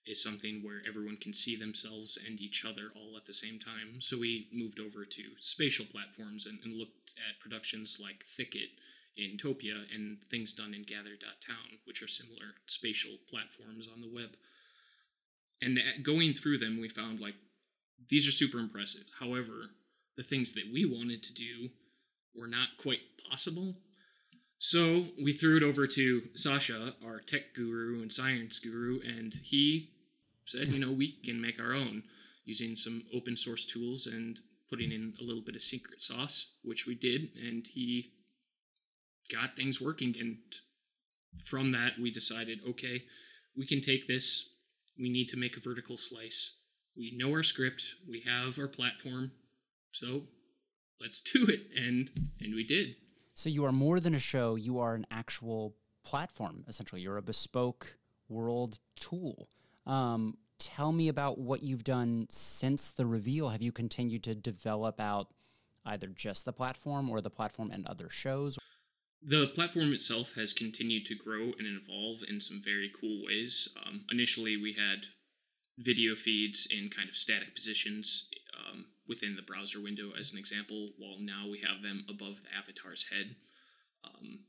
is 0.06 0.24
something 0.24 0.62
where 0.64 0.82
everyone 0.88 1.18
can 1.18 1.34
see 1.34 1.56
themselves 1.56 2.18
and 2.26 2.40
each 2.40 2.66
other 2.66 2.90
all 2.96 3.16
at 3.16 3.26
the 3.26 3.34
same 3.34 3.60
time. 3.60 4.00
So 4.00 4.18
we 4.18 4.48
moved 4.52 4.80
over 4.80 5.06
to 5.06 5.24
spatial 5.40 5.86
platforms 5.86 6.46
and, 6.46 6.60
and 6.64 6.76
looked 6.76 7.12
at 7.30 7.40
productions 7.40 8.00
like 8.02 8.24
Thicket 8.24 8.70
in 9.18 9.38
Topia 9.38 9.86
and 9.94 10.18
things 10.30 10.54
done 10.54 10.74
in 10.74 10.84
Gather.town, 10.84 11.80
which 11.86 12.02
are 12.02 12.08
similar 12.08 12.56
spatial 12.66 13.18
platforms 13.30 13.88
on 13.94 14.02
the 14.02 14.08
web. 14.08 14.36
And 15.62 15.80
going 16.02 16.34
through 16.34 16.58
them, 16.60 16.80
we 16.80 16.90
found 16.90 17.20
like 17.20 17.36
these 18.08 18.28
are 18.28 18.32
super 18.32 18.60
impressive. 18.60 19.06
However, 19.20 19.72
the 20.16 20.24
things 20.24 20.54
that 20.54 20.72
we 20.72 20.86
wanted 20.86 21.22
to 21.24 21.34
do 21.34 21.70
were 22.36 22.48
not 22.48 22.70
quite 22.82 23.00
possible. 23.30 23.76
So 24.58 25.06
we 25.22 25.34
threw 25.34 25.58
it 25.58 25.64
over 25.64 25.88
to 25.88 26.22
Sasha, 26.34 26.94
our 27.06 27.20
tech 27.22 27.54
guru 27.56 28.02
and 28.02 28.12
science 28.12 28.60
guru, 28.60 29.00
and 29.02 29.34
he 29.44 29.92
said, 30.46 30.70
you 30.70 30.80
know, 30.80 30.92
we 30.92 31.12
can 31.24 31.40
make 31.40 31.60
our 31.60 31.74
own 31.74 32.04
using 32.44 32.76
some 32.76 33.04
open 33.16 33.38
source 33.38 33.66
tools 33.66 34.06
and 34.08 34.40
putting 34.70 34.92
in 34.92 35.14
a 35.20 35.24
little 35.24 35.42
bit 35.42 35.56
of 35.56 35.62
secret 35.62 36.02
sauce, 36.02 36.56
which 36.64 36.86
we 36.86 36.96
did, 36.96 37.30
and 37.36 37.68
he 37.68 38.12
got 39.32 39.56
things 39.56 39.80
working. 39.80 40.16
And 40.20 40.38
from 41.46 41.72
that, 41.72 41.94
we 42.02 42.12
decided, 42.12 42.60
okay, 42.68 43.04
we 43.56 43.66
can 43.66 43.82
take 43.82 44.08
this. 44.08 44.50
We 45.00 45.10
need 45.10 45.30
to 45.30 45.38
make 45.38 45.56
a 45.56 45.62
vertical 45.62 45.96
slice. 45.96 46.60
We 46.98 47.14
know 47.16 47.32
our 47.32 47.44
script. 47.44 47.84
We 48.10 48.24
have 48.28 48.60
our 48.60 48.68
platform. 48.68 49.32
So 49.92 50.24
let's 51.02 51.22
do 51.22 51.46
it. 51.48 51.68
And 51.76 52.12
and 52.40 52.56
we 52.56 52.64
did. 52.64 52.96
So 53.34 53.50
you 53.50 53.66
are 53.66 53.72
more 53.72 54.00
than 54.00 54.16
a 54.16 54.20
show. 54.20 54.56
You 54.56 54.80
are 54.80 54.96
an 54.96 55.06
actual 55.12 55.76
platform. 56.04 56.66
Essentially, 56.68 57.02
you're 57.02 57.18
a 57.18 57.22
bespoke 57.22 57.98
world 58.28 58.80
tool. 58.96 59.50
Um, 59.86 60.38
tell 60.60 60.92
me 60.92 61.08
about 61.08 61.38
what 61.38 61.64
you've 61.64 61.84
done 61.84 62.28
since 62.30 62.92
the 62.92 63.06
reveal. 63.06 63.50
Have 63.50 63.62
you 63.62 63.72
continued 63.72 64.24
to 64.24 64.36
develop 64.36 65.00
out 65.00 65.28
either 65.86 66.08
just 66.08 66.46
the 66.46 66.54
platform 66.54 67.10
or 67.10 67.22
the 67.22 67.30
platform 67.30 67.72
and 67.72 67.88
other 67.88 68.10
shows? 68.10 68.58
The 69.22 69.48
platform 69.48 69.94
itself 69.94 70.34
has 70.36 70.54
continued 70.54 71.06
to 71.08 71.16
grow 71.16 71.52
and 71.58 71.68
evolve 71.68 72.20
in 72.28 72.40
some 72.40 72.62
very 72.64 72.90
cool 72.90 73.26
ways. 73.26 73.68
Um, 73.86 74.06
initially, 74.12 74.56
we 74.56 74.74
had 74.74 75.08
video 75.78 76.16
feeds 76.16 76.68
in 76.70 76.90
kind 76.90 77.10
of 77.10 77.16
static 77.16 77.56
positions 77.56 78.30
um, 78.54 78.86
within 79.10 79.36
the 79.36 79.42
browser 79.42 79.82
window, 79.82 80.12
as 80.18 80.32
an 80.32 80.38
example, 80.38 80.90
while 80.98 81.18
now 81.20 81.48
we 81.50 81.60
have 81.60 81.82
them 81.82 82.06
above 82.08 82.44
the 82.44 82.58
avatar's 82.58 83.08
head. 83.10 83.36
Um, 84.06 84.42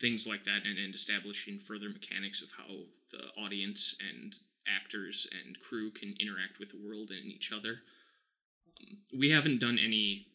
things 0.00 0.26
like 0.26 0.44
that, 0.44 0.64
and, 0.64 0.78
and 0.78 0.94
establishing 0.94 1.58
further 1.58 1.88
mechanics 1.88 2.40
of 2.40 2.52
how 2.56 2.86
the 3.10 3.42
audience 3.42 3.96
and 4.00 4.36
actors 4.66 5.26
and 5.44 5.58
crew 5.60 5.90
can 5.90 6.14
interact 6.20 6.58
with 6.58 6.70
the 6.70 6.80
world 6.82 7.10
and 7.10 7.30
each 7.30 7.52
other. 7.52 7.80
Um, 8.80 8.98
we 9.16 9.30
haven't 9.30 9.60
done 9.60 9.78
any 9.82 10.26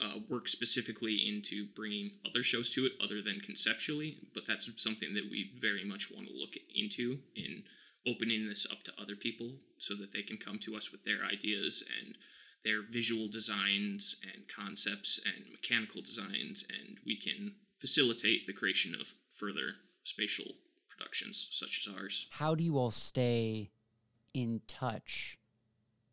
uh, 0.00 0.18
work 0.28 0.48
specifically 0.48 1.14
into 1.14 1.66
bringing 1.76 2.10
other 2.26 2.42
shows 2.42 2.70
to 2.74 2.84
it 2.84 2.92
other 3.02 3.22
than 3.22 3.40
conceptually, 3.40 4.16
but 4.34 4.46
that's 4.46 4.70
something 4.82 5.14
that 5.14 5.30
we 5.30 5.52
very 5.60 5.84
much 5.84 6.10
want 6.12 6.26
to 6.26 6.34
look 6.34 6.54
into 6.74 7.18
in 7.36 7.62
opening 8.06 8.48
this 8.48 8.66
up 8.70 8.82
to 8.82 8.92
other 9.00 9.14
people 9.14 9.52
so 9.78 9.94
that 9.94 10.12
they 10.12 10.22
can 10.22 10.36
come 10.36 10.58
to 10.58 10.74
us 10.74 10.90
with 10.90 11.04
their 11.04 11.24
ideas 11.24 11.84
and 12.00 12.16
their 12.64 12.82
visual 12.82 13.28
designs 13.28 14.16
and 14.22 14.48
concepts 14.48 15.20
and 15.24 15.50
mechanical 15.50 16.02
designs, 16.02 16.64
and 16.68 16.98
we 17.04 17.16
can 17.16 17.56
facilitate 17.78 18.46
the 18.46 18.52
creation 18.52 18.94
of 18.98 19.14
further 19.32 19.76
spatial 20.04 20.52
productions 20.88 21.48
such 21.50 21.86
as 21.86 21.94
ours. 21.94 22.26
How 22.30 22.54
do 22.54 22.62
you 22.62 22.78
all 22.78 22.90
stay 22.90 23.70
in 24.34 24.60
touch 24.66 25.38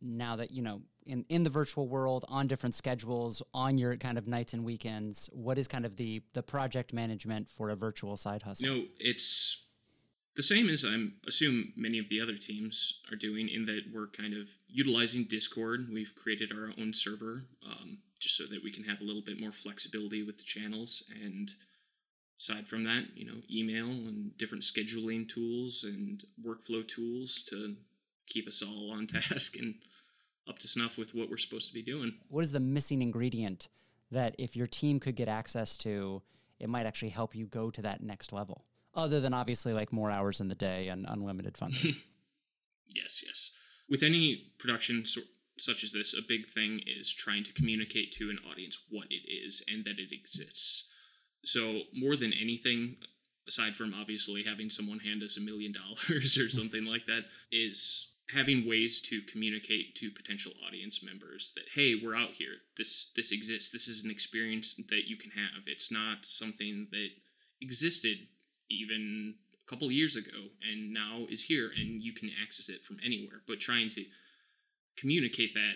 now 0.01 0.35
that 0.35 0.51
you 0.51 0.61
know 0.61 0.81
in 1.05 1.25
in 1.29 1.43
the 1.43 1.49
virtual 1.49 1.87
world 1.87 2.25
on 2.27 2.47
different 2.47 2.73
schedules 2.73 3.41
on 3.53 3.77
your 3.77 3.95
kind 3.97 4.17
of 4.17 4.27
nights 4.27 4.53
and 4.53 4.63
weekends 4.63 5.29
what 5.33 5.57
is 5.57 5.67
kind 5.67 5.85
of 5.85 5.95
the 5.97 6.21
the 6.33 6.43
project 6.43 6.93
management 6.93 7.49
for 7.49 7.69
a 7.69 7.75
virtual 7.75 8.15
side 8.15 8.41
hustle 8.43 8.67
no 8.67 8.83
it's 8.99 9.65
the 10.39 10.43
same 10.43 10.69
as 10.69 10.85
i'm 10.85 11.15
assume 11.27 11.73
many 11.75 11.99
of 11.99 12.07
the 12.07 12.21
other 12.21 12.37
teams 12.37 13.01
are 13.11 13.17
doing 13.17 13.49
in 13.49 13.65
that 13.65 13.81
we're 13.93 14.07
kind 14.07 14.33
of 14.33 14.47
utilizing 14.69 15.25
discord 15.25 15.89
we've 15.91 16.15
created 16.15 16.49
our 16.49 16.71
own 16.79 16.93
server 16.93 17.43
um, 17.65 17.97
just 18.21 18.37
so 18.37 18.45
that 18.45 18.63
we 18.63 18.71
can 18.71 18.85
have 18.85 19.01
a 19.01 19.03
little 19.03 19.21
bit 19.21 19.37
more 19.37 19.51
flexibility 19.51 20.23
with 20.23 20.37
the 20.37 20.43
channels 20.43 21.03
and 21.21 21.55
aside 22.39 22.69
from 22.69 22.85
that 22.85 23.03
you 23.15 23.25
know 23.25 23.41
email 23.53 23.87
and 23.87 24.37
different 24.37 24.63
scheduling 24.63 25.27
tools 25.27 25.83
and 25.83 26.23
workflow 26.41 26.87
tools 26.87 27.43
to 27.43 27.75
keep 28.25 28.47
us 28.47 28.63
all 28.63 28.91
on 28.93 29.07
task 29.17 29.57
and 29.57 29.75
up 30.47 30.57
to 30.59 30.69
snuff 30.69 30.97
with 30.97 31.13
what 31.13 31.29
we're 31.29 31.37
supposed 31.37 31.67
to 31.67 31.73
be 31.73 31.83
doing. 31.83 32.13
What 32.29 32.45
is 32.45 32.51
the 32.51 32.61
missing 32.61 33.01
ingredient 33.01 33.67
that 34.09 34.35
if 34.39 34.55
your 34.55 34.67
team 34.67 34.99
could 35.01 35.15
get 35.15 35.27
access 35.27 35.77
to, 35.79 36.23
it 36.59 36.69
might 36.69 36.85
actually 36.85 37.09
help 37.09 37.35
you 37.35 37.45
go 37.45 37.69
to 37.69 37.81
that 37.83 38.01
next 38.01 38.31
level? 38.31 38.63
Other 38.95 39.19
than 39.19 39.33
obviously 39.33 39.73
like 39.73 39.93
more 39.93 40.11
hours 40.11 40.41
in 40.41 40.47
the 40.47 40.55
day 40.55 40.87
and 40.87 41.05
unlimited 41.07 41.57
funding. 41.57 41.95
yes, 42.95 43.23
yes. 43.25 43.51
With 43.89 44.03
any 44.03 44.53
production 44.57 45.05
so- 45.05 45.21
such 45.57 45.83
as 45.83 45.91
this, 45.91 46.13
a 46.13 46.21
big 46.27 46.47
thing 46.47 46.81
is 46.85 47.13
trying 47.13 47.43
to 47.43 47.53
communicate 47.53 48.11
to 48.13 48.29
an 48.29 48.39
audience 48.49 48.85
what 48.89 49.07
it 49.09 49.29
is 49.29 49.63
and 49.67 49.83
that 49.85 49.99
it 49.99 50.11
exists. 50.11 50.87
So, 51.43 51.81
more 51.93 52.15
than 52.15 52.33
anything, 52.33 52.97
aside 53.47 53.75
from 53.75 53.93
obviously 53.93 54.43
having 54.43 54.69
someone 54.69 54.99
hand 54.99 55.21
us 55.21 55.37
a 55.37 55.41
million 55.41 55.73
dollars 56.09 56.37
or 56.37 56.49
something 56.49 56.85
like 56.85 57.05
that, 57.05 57.23
is 57.51 58.11
having 58.33 58.67
ways 58.67 59.01
to 59.01 59.21
communicate 59.23 59.95
to 59.95 60.11
potential 60.11 60.51
audience 60.67 61.03
members 61.03 61.51
that 61.55 61.65
hey 61.73 61.95
we're 61.95 62.15
out 62.15 62.31
here 62.37 62.57
this 62.77 63.11
this 63.15 63.31
exists 63.31 63.71
this 63.71 63.87
is 63.87 64.03
an 64.03 64.11
experience 64.11 64.75
that 64.89 65.07
you 65.07 65.17
can 65.17 65.31
have 65.31 65.63
it's 65.65 65.91
not 65.91 66.17
something 66.23 66.87
that 66.91 67.09
existed 67.59 68.17
even 68.69 69.35
a 69.53 69.69
couple 69.69 69.91
years 69.91 70.15
ago 70.15 70.49
and 70.69 70.93
now 70.93 71.25
is 71.29 71.43
here 71.43 71.69
and 71.75 72.01
you 72.01 72.13
can 72.13 72.29
access 72.41 72.69
it 72.69 72.83
from 72.83 72.97
anywhere 73.03 73.41
but 73.47 73.59
trying 73.59 73.89
to 73.89 74.05
communicate 74.97 75.53
that 75.53 75.75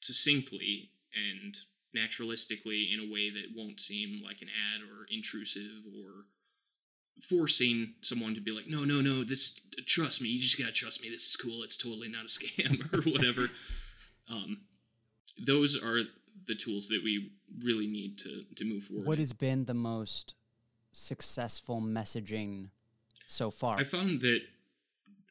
succinctly 0.00 0.90
and 1.14 1.56
naturalistically 1.96 2.92
in 2.92 3.00
a 3.00 3.12
way 3.12 3.30
that 3.30 3.54
won't 3.54 3.80
seem 3.80 4.22
like 4.24 4.40
an 4.40 4.48
ad 4.48 4.80
or 4.82 5.06
intrusive 5.10 5.84
or 5.98 6.26
forcing 7.20 7.94
someone 8.00 8.34
to 8.34 8.40
be 8.40 8.50
like, 8.50 8.66
no, 8.66 8.84
no, 8.84 9.00
no, 9.00 9.22
this, 9.22 9.60
trust 9.86 10.22
me, 10.22 10.28
you 10.28 10.40
just 10.40 10.58
gotta 10.58 10.72
trust 10.72 11.02
me. 11.02 11.10
This 11.10 11.26
is 11.26 11.36
cool. 11.36 11.62
It's 11.62 11.76
totally 11.76 12.08
not 12.08 12.24
a 12.24 12.28
scam 12.28 12.92
or 13.06 13.10
whatever. 13.10 13.50
um, 14.30 14.62
those 15.44 15.80
are 15.80 16.00
the 16.46 16.54
tools 16.54 16.88
that 16.88 17.00
we 17.04 17.32
really 17.62 17.86
need 17.86 18.18
to 18.18 18.44
to 18.56 18.64
move 18.64 18.84
forward. 18.84 19.06
What 19.06 19.18
has 19.18 19.32
been 19.32 19.66
the 19.66 19.74
most 19.74 20.34
successful 20.92 21.80
messaging 21.80 22.68
so 23.26 23.50
far? 23.50 23.78
I 23.78 23.84
found 23.84 24.20
that 24.20 24.42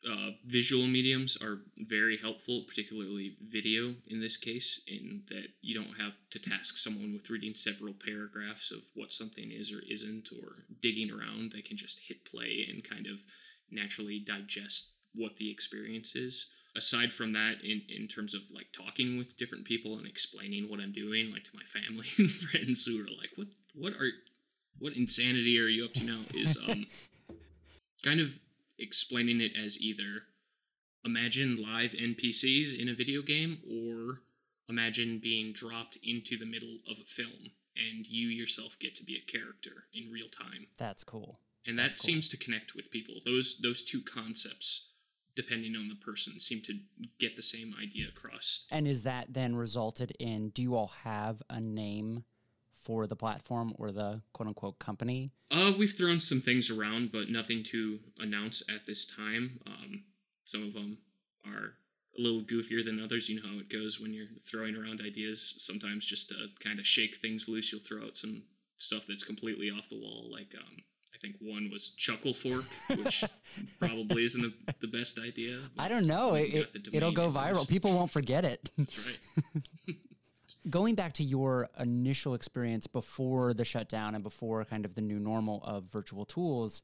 uh, 0.10 0.32
visual 0.46 0.88
mediums 0.88 1.38
are 1.42 1.60
very 1.78 2.18
helpful, 2.18 2.64
particularly 2.68 3.36
video 3.46 3.94
in 4.08 4.20
this 4.20 4.36
case, 4.36 4.82
in 4.88 5.24
that 5.28 5.50
you 5.62 5.76
don't 5.76 6.00
have 6.00 6.18
to 6.32 6.40
task 6.40 6.78
someone 6.78 7.14
with 7.14 7.30
reading 7.30 7.54
several 7.54 7.94
paragraphs 7.94 8.72
of 8.72 8.90
what 8.96 9.12
something 9.12 9.52
is 9.52 9.72
or 9.72 9.82
isn't, 9.90 10.30
or 10.32 10.64
digging 10.82 11.12
around. 11.12 11.52
They 11.52 11.62
can 11.62 11.78
just 11.78 12.02
hit 12.08 12.26
play 12.26 12.66
and 12.68 12.84
kind 12.84 13.06
of 13.06 13.24
naturally 13.70 14.20
digest 14.20 14.94
what 15.14 15.38
the 15.38 15.52
experience 15.52 16.16
is. 16.16 16.50
Aside 16.76 17.12
from 17.12 17.34
that, 17.34 17.58
in, 17.64 17.82
in 17.90 18.08
terms 18.08 18.34
of 18.34 18.42
like 18.52 18.68
talking 18.72 19.18
with 19.18 19.38
different 19.38 19.66
people 19.66 19.98
and 19.98 20.08
explaining 20.08 20.70
what 20.70 20.80
I'm 20.80 20.94
doing, 20.94 21.32
like 21.32 21.44
to 21.44 21.52
my 21.54 21.64
family 21.64 22.08
and 22.18 22.30
friends 22.30 22.86
who 22.86 23.02
are 23.02 23.10
like, 23.10 23.32
"What 23.36 23.48
what 23.76 23.94
are 23.94 24.10
what 24.80 24.96
insanity 24.96 25.60
are 25.60 25.68
you 25.68 25.86
up 25.86 25.94
to 25.94 26.04
now?" 26.04 26.22
Is 26.34 26.58
um 26.68 26.86
kind 28.04 28.20
of 28.20 28.40
explaining 28.78 29.42
it 29.42 29.52
as 29.56 29.80
either 29.80 30.24
imagine 31.06 31.62
live 31.62 31.92
NPCs 31.92 32.78
in 32.78 32.90
a 32.90 32.94
video 32.94 33.22
game 33.22 33.60
or 33.70 34.22
imagine 34.70 35.20
being 35.20 35.54
dropped 35.54 35.98
into 36.04 36.38
the 36.38 36.46
middle 36.46 36.78
of 36.90 36.98
a 37.00 37.04
film 37.04 37.52
and 37.76 38.08
you 38.08 38.28
yourself 38.28 38.78
get 38.80 38.96
to 38.96 39.04
be 39.04 39.16
a 39.16 39.32
character 39.32 39.86
in 39.94 40.12
real 40.12 40.28
time. 40.28 40.68
That's 40.78 41.04
cool. 41.04 41.40
And 41.66 41.78
that 41.78 41.92
That's 41.92 42.02
seems 42.02 42.28
to 42.30 42.38
connect 42.38 42.76
with 42.76 42.90
people. 42.92 43.16
Those 43.26 43.60
those 43.60 43.84
two 43.84 44.02
concepts 44.02 44.88
depending 45.34 45.78
on 45.78 45.88
the 45.88 45.96
person 45.96 46.40
seem 46.42 46.62
to 46.62 46.74
get 47.18 47.38
the 47.38 47.42
same 47.42 47.74
idea 47.82 48.08
across. 48.10 48.66
And 48.70 48.86
is 48.86 49.04
that 49.04 49.34
then 49.34 49.56
resulted 49.56 50.12
in 50.20 50.50
do 50.50 50.62
you 50.62 50.76
all 50.76 50.92
have 51.04 51.42
a 51.50 51.62
name 51.62 52.26
for 52.82 53.08
the 53.08 53.16
platform 53.16 53.74
or 53.78 53.92
the 53.92 54.22
quote 54.34 54.48
unquote 54.48 54.80
company? 54.80 55.32
Uh, 55.50 55.72
we've 55.78 55.94
thrown 55.94 56.20
some 56.20 56.42
things 56.42 56.70
around, 56.70 57.12
but 57.12 57.30
nothing 57.30 57.64
to 57.64 58.00
announce 58.20 58.64
at 58.70 58.86
this 58.86 59.06
time. 59.06 59.60
Um, 59.68 60.04
some 60.44 60.64
of 60.64 60.74
them 60.74 60.98
are 61.46 61.74
a 62.18 62.22
little 62.22 62.42
goofier 62.42 62.84
than 62.84 63.02
others. 63.02 63.30
You 63.30 63.42
know 63.42 63.50
how 63.50 63.60
it 63.60 63.70
goes 63.70 64.00
when 64.00 64.14
you're 64.14 64.28
throwing 64.50 64.76
around 64.76 65.02
ideas. 65.02 65.56
Sometimes 65.58 66.06
just 66.06 66.30
to 66.30 66.36
kind 66.64 66.80
of 66.80 66.88
shake 66.88 67.16
things 67.16 67.48
loose, 67.48 67.72
you'll 67.72 67.82
throw 67.82 68.04
out 68.04 68.18
some 68.18 68.44
stuff 68.78 69.06
that's 69.08 69.24
completely 69.24 69.70
off 69.70 69.90
the 69.90 70.00
wall. 70.00 70.30
Like 70.32 70.54
um, 70.58 70.78
I 71.14 71.18
think 71.22 71.36
one 71.40 71.70
was 71.72 71.90
Chuckle 71.90 72.34
Fork, 72.34 72.66
which 72.98 73.24
probably 73.80 74.26
isn't 74.26 74.44
a, 74.44 74.74
the 74.80 74.88
best 74.88 75.20
idea. 75.20 75.60
I 75.78 75.88
don't 75.88 76.08
know. 76.08 76.36
It, 76.36 76.88
will 76.94 77.12
go 77.12 77.30
viral. 77.30 77.68
People 77.68 77.94
won't 77.94 78.12
forget 78.12 78.46
it. 78.46 78.72
That's 78.78 79.08
right. 79.08 79.64
going 80.72 80.96
back 80.96 81.14
to 81.14 81.24
your 81.24 81.70
initial 81.80 82.34
experience 82.34 82.88
before 82.88 83.54
the 83.54 83.66
shutdown 83.66 84.16
and 84.16 84.24
before 84.24 84.64
kind 84.66 84.86
of 84.86 84.96
the 84.96 85.02
new 85.02 85.20
normal 85.20 85.62
of 85.64 85.84
virtual 85.84 86.26
tools, 86.26 86.82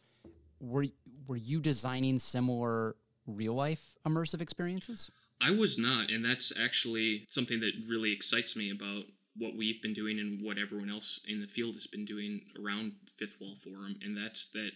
were 0.59 0.85
were 1.27 1.37
you 1.37 1.59
designing 1.59 2.19
similar 2.19 2.95
real 3.25 3.53
life 3.53 3.95
immersive 4.05 4.41
experiences? 4.41 5.09
I 5.41 5.51
was 5.51 5.77
not, 5.77 6.09
and 6.09 6.25
that's 6.25 6.51
actually 6.59 7.25
something 7.29 7.59
that 7.59 7.73
really 7.87 8.11
excites 8.11 8.55
me 8.55 8.71
about 8.71 9.05
what 9.35 9.55
we've 9.55 9.81
been 9.81 9.93
doing 9.93 10.19
and 10.19 10.43
what 10.43 10.57
everyone 10.57 10.89
else 10.89 11.19
in 11.27 11.41
the 11.41 11.47
field 11.47 11.75
has 11.75 11.85
been 11.85 12.05
doing 12.05 12.41
around 12.59 12.93
Fifth 13.17 13.37
Wall 13.39 13.55
Forum, 13.55 13.97
and 14.01 14.17
that's 14.17 14.47
that 14.49 14.71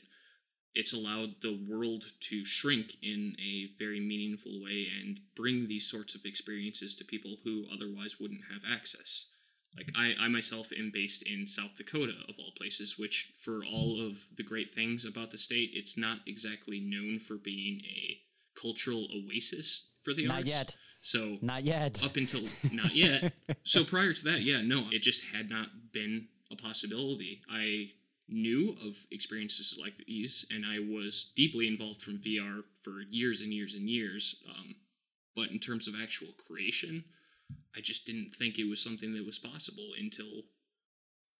it's 0.74 0.94
allowed 0.94 1.42
the 1.42 1.60
world 1.68 2.06
to 2.30 2.46
shrink 2.46 2.96
in 3.01 3.36
a 3.40 3.72
very 3.78 4.00
meaningful 4.00 4.62
way 4.63 4.88
and 5.01 5.20
bring 5.36 5.68
these 5.68 5.90
sorts 5.90 6.16
of 6.16 6.25
experiences 6.25 6.96
to 6.96 7.06
people 7.06 7.38
who 7.44 7.66
otherwise 7.74 8.18
wouldn't 8.20 8.44
have 8.51 8.62
access. 8.72 9.28
Like 9.75 9.92
I, 9.96 10.13
I 10.20 10.28
myself 10.28 10.70
am 10.78 10.92
based 10.94 11.24
in 11.24 11.48
South 11.48 11.75
Dakota 11.75 12.13
of 12.28 12.36
all 12.38 12.51
places, 12.58 12.98
which 12.98 13.32
for 13.40 13.63
all 13.66 14.06
of 14.06 14.18
the 14.36 14.44
great 14.44 14.72
things 14.72 15.06
about 15.06 15.32
the 15.32 15.38
state, 15.38 15.72
it's 15.74 15.98
not 15.98 16.20
exactly 16.28 16.80
known 16.80 17.20
for 17.20 17.36
being 17.36 17.82
a 17.86 18.20
cultural 18.60 19.08
oasis 19.13 19.92
for 20.01 20.13
the 20.13 20.25
not 20.25 20.40
arts. 20.40 20.58
Yet. 20.58 20.75
So 21.00 21.38
not 21.42 21.63
yet. 21.63 22.04
Up 22.04 22.16
until 22.16 22.44
not 22.72 22.96
yet. 22.96 23.34
so 23.63 23.84
prior 23.84 24.13
to 24.13 24.24
that, 24.25 24.42
yeah, 24.42 24.62
no, 24.62 24.86
it 24.92 25.01
just 25.01 25.25
had 25.34 25.50
not 25.50 25.68
been 25.92 26.28
a 26.51 26.56
possibility. 26.56 27.42
I 27.50 27.92
knew 28.31 28.75
of 28.85 29.05
experiences 29.11 29.77
like 29.81 29.93
these, 30.07 30.45
and 30.50 30.65
I 30.65 30.79
was 30.79 31.31
deeply 31.35 31.67
involved 31.67 32.01
from 32.01 32.17
VR 32.17 32.63
for 32.81 33.01
years 33.09 33.41
and 33.41 33.53
years 33.53 33.75
and 33.75 33.89
years. 33.89 34.41
Um, 34.50 34.75
but 35.35 35.51
in 35.51 35.59
terms 35.59 35.88
of 35.88 35.95
actual 36.01 36.29
creation, 36.47 37.03
I 37.75 37.81
just 37.81 38.05
didn't 38.05 38.35
think 38.35 38.57
it 38.57 38.69
was 38.69 38.81
something 38.81 39.13
that 39.13 39.25
was 39.25 39.39
possible 39.39 39.89
until 40.00 40.43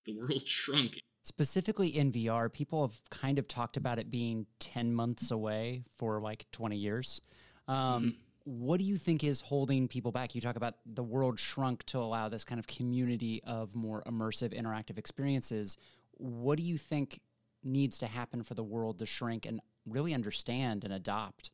the 0.06 0.18
world 0.18 0.46
shrunk. 0.48 1.02
Specifically 1.24 1.90
in 1.90 2.12
VR, 2.12 2.52
people 2.52 2.88
have 2.88 3.00
kind 3.10 3.38
of 3.38 3.48
talked 3.48 3.78
about 3.78 4.00
it 4.00 4.10
being 4.10 4.48
10 4.60 4.94
months 4.94 5.30
away 5.30 5.84
for 5.98 6.20
like 6.20 6.46
20 6.52 6.76
years. 6.76 7.22
Um, 7.68 7.78
mm-hmm. 7.78 8.10
What 8.44 8.80
do 8.80 8.86
you 8.86 8.98
think 8.98 9.24
is 9.24 9.40
holding 9.40 9.88
people 9.88 10.12
back? 10.12 10.34
You 10.34 10.42
talk 10.42 10.56
about 10.56 10.76
the 10.86 11.04
world 11.04 11.40
shrunk 11.40 11.84
to 11.86 12.00
allow 12.00 12.28
this 12.28 12.44
kind 12.44 12.58
of 12.58 12.66
community 12.66 13.40
of 13.46 13.76
more 13.76 14.02
immersive, 14.08 14.60
interactive 14.60 14.98
experiences 14.98 15.78
what 16.22 16.58
do 16.58 16.64
you 16.64 16.78
think 16.78 17.20
needs 17.64 17.98
to 18.00 18.08
happen 18.08 18.44
for 18.44 18.54
the 18.54 18.64
world 18.64 19.00
to 19.00 19.06
shrink 19.06 19.46
and 19.46 19.60
really 19.86 20.14
understand 20.14 20.84
and 20.84 20.94
adopt 20.94 21.52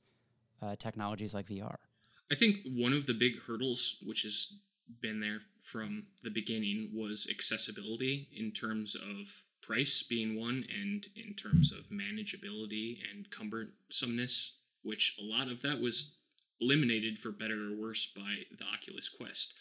uh, 0.61 0.75
technologies 0.77 1.33
like 1.33 1.47
VR? 1.47 1.77
I 2.31 2.35
think 2.35 2.57
one 2.65 2.93
of 2.93 3.05
the 3.05 3.13
big 3.13 3.41
hurdles, 3.43 3.97
which 4.05 4.23
has 4.23 4.53
been 5.01 5.21
there 5.21 5.39
from 5.61 6.07
the 6.23 6.29
beginning, 6.29 6.91
was 6.93 7.27
accessibility 7.29 8.27
in 8.35 8.51
terms 8.51 8.95
of 8.95 9.43
price 9.61 10.03
being 10.03 10.39
one, 10.39 10.65
and 10.81 11.07
in 11.15 11.33
terms 11.33 11.71
of 11.71 11.89
manageability 11.89 12.99
and 13.11 13.29
cumbersomeness, 13.29 14.51
which 14.83 15.17
a 15.19 15.23
lot 15.23 15.49
of 15.49 15.61
that 15.61 15.81
was 15.81 16.15
eliminated 16.59 17.19
for 17.19 17.31
better 17.31 17.71
or 17.71 17.75
worse 17.75 18.11
by 18.15 18.43
the 18.57 18.65
Oculus 18.65 19.09
Quest. 19.09 19.53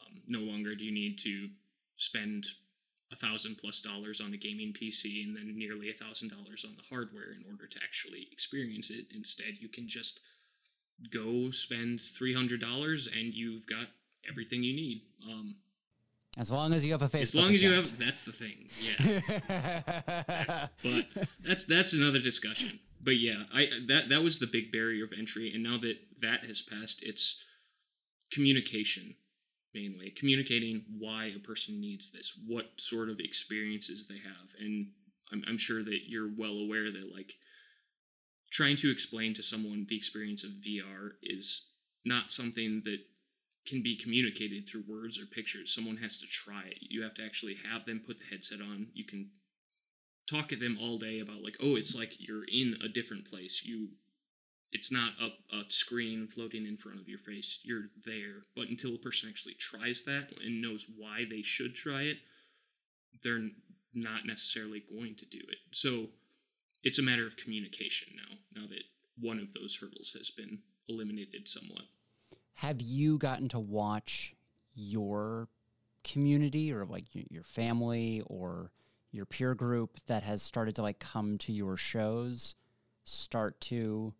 Um, 0.00 0.22
no 0.26 0.40
longer 0.40 0.74
do 0.74 0.84
you 0.84 0.92
need 0.92 1.18
to 1.20 1.48
spend 1.96 2.46
a 3.14 3.26
thousand 3.26 3.56
plus 3.56 3.80
dollars 3.80 4.20
on 4.20 4.34
a 4.34 4.36
gaming 4.36 4.72
PC 4.72 5.24
and 5.24 5.36
then 5.36 5.56
nearly 5.56 5.88
a 5.88 5.92
thousand 5.92 6.30
dollars 6.30 6.64
on 6.68 6.76
the 6.76 6.82
hardware 6.88 7.32
in 7.32 7.44
order 7.50 7.66
to 7.66 7.78
actually 7.82 8.28
experience 8.32 8.90
it. 8.90 9.06
Instead, 9.14 9.58
you 9.60 9.68
can 9.68 9.88
just 9.88 10.20
go 11.10 11.50
spend 11.50 11.98
$300 11.98 12.62
and 13.16 13.34
you've 13.34 13.66
got 13.66 13.86
everything 14.28 14.62
you 14.62 14.74
need. 14.74 15.02
Um, 15.28 15.56
as 16.36 16.50
long 16.50 16.72
as 16.72 16.84
you 16.84 16.92
have 16.92 17.02
a 17.02 17.08
Facebook. 17.08 17.22
As 17.22 17.34
long 17.34 17.54
as 17.54 17.62
account. 17.62 17.62
you 17.62 17.72
have, 17.72 17.98
that's 17.98 18.22
the 18.22 18.32
thing. 18.32 18.68
Yeah. 18.80 20.22
that's, 20.26 20.66
but 20.82 21.28
that's 21.44 21.64
that's 21.64 21.92
another 21.92 22.18
discussion. 22.18 22.80
But 23.00 23.18
yeah, 23.18 23.44
I 23.54 23.68
that 23.86 24.08
that 24.08 24.22
was 24.22 24.40
the 24.40 24.48
big 24.48 24.72
barrier 24.72 25.04
of 25.04 25.12
entry, 25.16 25.52
and 25.54 25.62
now 25.62 25.78
that 25.78 25.98
that 26.22 26.44
has 26.46 26.60
passed, 26.60 27.04
it's 27.04 27.40
communication 28.32 29.14
mainly 29.74 30.10
communicating 30.10 30.84
why 30.98 31.32
a 31.34 31.38
person 31.38 31.80
needs 31.80 32.10
this, 32.10 32.38
what 32.46 32.66
sort 32.76 33.08
of 33.08 33.20
experiences 33.20 34.06
they 34.06 34.18
have, 34.18 34.48
and 34.58 34.88
I'm 35.32 35.44
I'm 35.48 35.58
sure 35.58 35.82
that 35.82 36.08
you're 36.08 36.30
well 36.36 36.58
aware 36.58 36.90
that 36.90 37.12
like 37.12 37.34
trying 38.50 38.76
to 38.76 38.90
explain 38.90 39.34
to 39.34 39.42
someone 39.42 39.86
the 39.88 39.96
experience 39.96 40.44
of 40.44 40.50
VR 40.50 41.12
is 41.22 41.70
not 42.04 42.30
something 42.30 42.82
that 42.84 42.98
can 43.66 43.82
be 43.82 43.96
communicated 43.96 44.68
through 44.68 44.84
words 44.86 45.18
or 45.18 45.26
pictures. 45.26 45.74
Someone 45.74 45.96
has 45.96 46.18
to 46.18 46.26
try 46.26 46.62
it. 46.66 46.78
You 46.80 47.02
have 47.02 47.14
to 47.14 47.24
actually 47.24 47.56
have 47.68 47.86
them 47.86 48.02
put 48.06 48.18
the 48.18 48.26
headset 48.30 48.60
on. 48.60 48.88
You 48.92 49.04
can 49.04 49.30
talk 50.30 50.52
at 50.52 50.60
them 50.60 50.78
all 50.80 50.98
day 50.98 51.18
about 51.20 51.42
like, 51.42 51.56
oh, 51.62 51.76
it's 51.76 51.96
like 51.96 52.14
you're 52.18 52.44
in 52.44 52.76
a 52.84 52.88
different 52.88 53.24
place. 53.28 53.62
You 53.64 53.88
it's 54.74 54.92
not 54.92 55.12
a, 55.20 55.56
a 55.56 55.64
screen 55.68 56.28
floating 56.28 56.66
in 56.66 56.76
front 56.76 57.00
of 57.00 57.08
your 57.08 57.18
face. 57.18 57.60
You're 57.62 57.88
there. 58.04 58.44
But 58.54 58.68
until 58.68 58.94
a 58.94 58.98
person 58.98 59.30
actually 59.30 59.54
tries 59.54 60.04
that 60.04 60.28
and 60.44 60.60
knows 60.60 60.86
why 60.98 61.24
they 61.28 61.42
should 61.42 61.74
try 61.74 62.02
it, 62.02 62.18
they're 63.22 63.48
not 63.94 64.26
necessarily 64.26 64.80
going 64.80 65.14
to 65.14 65.26
do 65.26 65.38
it. 65.38 65.58
So 65.70 66.08
it's 66.82 66.98
a 66.98 67.02
matter 67.02 67.26
of 67.26 67.36
communication 67.36 68.14
now, 68.16 68.60
now 68.60 68.66
that 68.68 68.82
one 69.18 69.38
of 69.38 69.54
those 69.54 69.78
hurdles 69.80 70.14
has 70.18 70.30
been 70.30 70.58
eliminated 70.88 71.48
somewhat 71.48 71.84
have 72.54 72.80
you 72.80 73.18
gotten 73.18 73.48
to 73.48 73.58
watch 73.58 74.34
your 74.74 75.48
community 76.02 76.72
or 76.72 76.84
like 76.84 77.04
your 77.12 77.42
family 77.42 78.22
or 78.26 78.70
your 79.10 79.24
peer 79.24 79.54
group 79.54 79.98
that 80.06 80.22
has 80.22 80.42
started 80.42 80.74
to 80.74 80.82
like 80.82 80.98
come 80.98 81.38
to 81.38 81.52
your 81.52 81.76
shows 81.76 82.54
start 83.04 83.60
to 83.60 84.12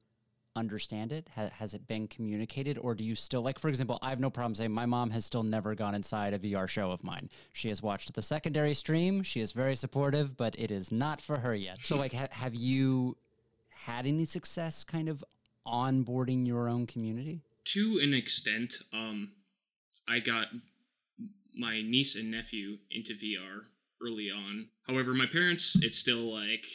understand 0.56 1.12
it? 1.12 1.28
Ha- 1.34 1.50
has 1.58 1.74
it 1.74 1.86
been 1.86 2.06
communicated? 2.06 2.78
Or 2.78 2.94
do 2.94 3.04
you 3.04 3.14
still 3.14 3.42
like 3.42 3.58
for 3.58 3.68
example 3.68 3.98
i 4.02 4.10
have 4.10 4.20
no 4.20 4.30
problem 4.30 4.54
saying 4.54 4.70
my 4.72 4.86
mom 4.86 5.10
has 5.10 5.24
still 5.24 5.42
never 5.42 5.74
gone 5.74 5.94
inside 5.94 6.32
a 6.32 6.38
vr 6.38 6.68
show 6.68 6.90
of 6.90 7.02
mine. 7.02 7.28
She 7.52 7.68
has 7.68 7.82
watched 7.82 8.14
the 8.14 8.22
secondary 8.22 8.74
stream. 8.74 9.22
She 9.22 9.40
is 9.40 9.52
very 9.52 9.76
supportive 9.76 10.36
but 10.36 10.54
it 10.58 10.70
is 10.70 10.92
not 10.92 11.20
for 11.20 11.38
her 11.38 11.54
yet. 11.54 11.80
So 11.80 11.96
like 11.96 12.12
ha- 12.12 12.28
have 12.30 12.54
you 12.54 13.16
had 13.70 14.06
any 14.06 14.24
success 14.24 14.84
kind 14.84 15.08
of 15.08 15.24
onboarding 15.66 16.46
your 16.46 16.68
own 16.68 16.86
community? 16.86 17.42
To 17.66 17.98
an 18.02 18.12
extent, 18.12 18.74
um, 18.92 19.32
I 20.06 20.18
got 20.18 20.48
my 21.56 21.80
niece 21.82 22.14
and 22.14 22.30
nephew 22.30 22.78
into 22.90 23.14
VR 23.14 23.64
early 24.02 24.30
on. 24.30 24.68
However, 24.86 25.14
my 25.14 25.26
parents, 25.26 25.78
it's 25.80 25.98
still 25.98 26.32
like 26.34 26.66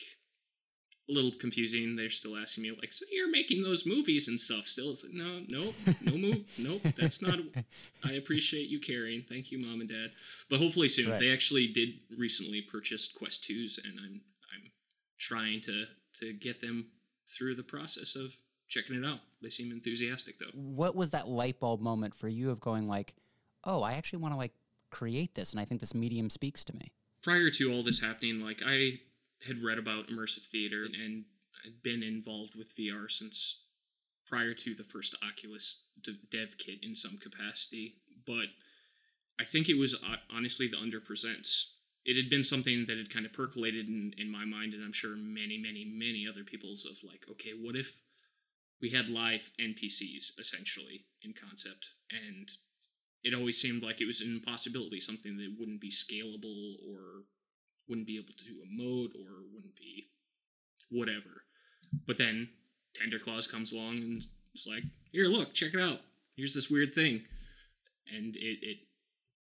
a 1.09 1.13
little 1.13 1.31
confusing. 1.31 1.95
They're 1.95 2.09
still 2.09 2.37
asking 2.37 2.63
me 2.63 2.71
like, 2.71 2.93
"So 2.93 3.05
you're 3.11 3.29
making 3.29 3.63
those 3.63 3.85
movies 3.85 4.27
and 4.27 4.39
stuff?" 4.39 4.67
Still, 4.67 4.89
like, 4.89 5.13
no, 5.13 5.41
no, 5.47 5.73
no 6.01 6.17
move, 6.17 6.45
nope. 6.57 6.81
That's 6.95 7.21
not. 7.21 7.39
I 8.03 8.13
appreciate 8.13 8.69
you 8.69 8.79
caring. 8.79 9.23
Thank 9.23 9.51
you, 9.51 9.59
mom 9.59 9.81
and 9.81 9.89
dad. 9.89 10.11
But 10.49 10.59
hopefully 10.59 10.89
soon. 10.89 11.09
Right. 11.09 11.19
They 11.19 11.31
actually 11.31 11.67
did 11.67 11.99
recently 12.17 12.61
purchase 12.61 13.07
Quest 13.07 13.43
twos, 13.43 13.79
and 13.83 13.99
I'm 13.99 14.21
I'm 14.53 14.71
trying 15.17 15.61
to 15.61 15.85
to 16.19 16.33
get 16.33 16.61
them 16.61 16.87
through 17.25 17.55
the 17.55 17.63
process 17.63 18.15
of 18.15 18.35
checking 18.67 18.95
it 18.95 19.05
out. 19.05 19.19
They 19.41 19.49
seem 19.49 19.71
enthusiastic 19.71 20.39
though. 20.39 20.51
What 20.53 20.95
was 20.95 21.11
that 21.11 21.27
light 21.27 21.59
bulb 21.59 21.81
moment 21.81 22.15
for 22.15 22.27
you 22.27 22.51
of 22.51 22.59
going 22.59 22.87
like, 22.87 23.15
"Oh, 23.63 23.81
I 23.81 23.93
actually 23.93 24.19
want 24.19 24.33
to 24.33 24.37
like 24.37 24.53
create 24.91 25.35
this 25.35 25.51
and 25.51 25.59
I 25.59 25.65
think 25.65 25.81
this 25.81 25.95
medium 25.95 26.29
speaks 26.29 26.63
to 26.65 26.75
me." 26.75 26.93
Prior 27.21 27.49
to 27.51 27.73
all 27.73 27.83
this 27.83 27.99
happening, 27.99 28.39
like 28.39 28.61
I 28.65 28.99
had 29.47 29.63
read 29.63 29.77
about 29.77 30.07
immersive 30.07 30.45
theater 30.45 30.85
and 30.85 31.25
had 31.63 31.81
been 31.83 32.03
involved 32.03 32.55
with 32.55 32.75
VR 32.75 33.09
since 33.09 33.63
prior 34.25 34.53
to 34.53 34.75
the 34.75 34.83
first 34.83 35.15
Oculus 35.27 35.85
dev 36.31 36.57
kit 36.57 36.79
in 36.83 36.95
some 36.95 37.17
capacity, 37.17 37.95
but 38.25 38.47
I 39.39 39.45
think 39.45 39.69
it 39.69 39.77
was 39.77 39.95
uh, 39.95 40.17
honestly 40.33 40.67
the 40.67 40.77
underpresents. 40.77 41.71
It 42.05 42.15
had 42.15 42.29
been 42.29 42.43
something 42.43 42.85
that 42.87 42.97
had 42.97 43.13
kind 43.13 43.25
of 43.25 43.33
percolated 43.33 43.87
in, 43.87 44.13
in 44.17 44.31
my 44.31 44.45
mind, 44.45 44.73
and 44.73 44.83
I'm 44.83 44.93
sure 44.93 45.15
many, 45.15 45.57
many, 45.57 45.85
many 45.85 46.25
other 46.27 46.43
people's 46.43 46.85
of 46.85 46.97
like, 47.03 47.25
okay, 47.31 47.51
what 47.51 47.75
if 47.75 47.95
we 48.81 48.91
had 48.91 49.09
live 49.09 49.51
NPCs 49.59 50.39
essentially 50.39 51.05
in 51.21 51.33
concept, 51.33 51.93
and 52.11 52.49
it 53.23 53.33
always 53.33 53.59
seemed 53.59 53.83
like 53.83 53.99
it 53.99 54.07
was 54.07 54.21
an 54.21 54.33
impossibility, 54.33 54.99
something 54.99 55.37
that 55.37 55.55
wouldn't 55.57 55.81
be 55.81 55.91
scalable 55.91 56.75
or 56.87 57.23
wouldn't 57.89 58.07
be 58.07 58.17
able 58.17 58.33
to 58.37 58.53
emote 58.67 59.15
or 59.15 59.43
wouldn't 59.53 59.75
be 59.75 60.07
whatever. 60.91 61.43
But 62.05 62.17
then 62.17 62.49
Tender 62.93 63.19
Claws 63.19 63.47
comes 63.47 63.73
along 63.73 63.97
and 63.97 64.23
it's 64.53 64.67
like, 64.67 64.83
here, 65.11 65.25
look, 65.25 65.53
check 65.53 65.73
it 65.73 65.81
out. 65.81 65.99
Here's 66.35 66.53
this 66.53 66.69
weird 66.69 66.93
thing. 66.93 67.23
And 68.15 68.35
it, 68.35 68.59
it 68.61 68.77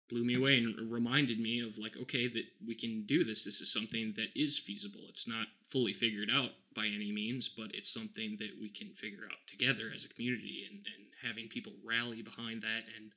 blew 0.09 0.25
me 0.25 0.35
away 0.35 0.59
and 0.59 0.91
reminded 0.91 1.39
me 1.39 1.61
of 1.61 1.79
like, 1.79 1.97
okay, 2.01 2.29
that 2.29 2.45
we 2.67 2.75
can 2.75 3.05
do 3.07 3.25
this. 3.25 3.45
This 3.45 3.61
is 3.61 3.73
something 3.73 4.15
that 4.17 4.29
is 4.35 4.59
feasible. 4.59 5.03
It's 5.09 5.29
not 5.29 5.47
fully 5.69 5.93
figured 5.93 6.31
out 6.33 6.51
by 6.75 6.87
any 6.87 7.13
means, 7.13 7.49
but 7.49 7.75
it's 7.75 7.93
something 7.93 8.37
that 8.39 8.53
we 8.61 8.71
can 8.71 8.95
figure 8.95 9.25
out 9.25 9.47
together 9.47 9.91
as 9.95 10.05
a 10.05 10.09
community 10.09 10.65
and, 10.69 10.79
and 10.79 11.07
having 11.23 11.49
people 11.49 11.73
rally 11.85 12.23
behind 12.23 12.63
that 12.63 12.85
and 12.97 13.13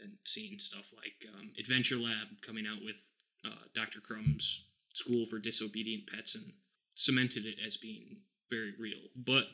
and 0.00 0.14
seeing 0.24 0.58
stuff 0.58 0.92
like 0.96 1.30
um, 1.32 1.50
Adventure 1.58 1.96
Lab 1.96 2.26
coming 2.42 2.66
out 2.66 2.82
with 2.84 2.96
uh, 3.44 3.66
Dr. 3.74 4.00
Crumb's 4.00 4.64
School 4.92 5.26
for 5.26 5.38
Disobedient 5.38 6.06
Pets 6.06 6.34
and 6.34 6.52
cemented 6.94 7.46
it 7.46 7.56
as 7.64 7.76
being 7.76 8.18
very 8.50 8.72
real. 8.78 9.08
But 9.16 9.44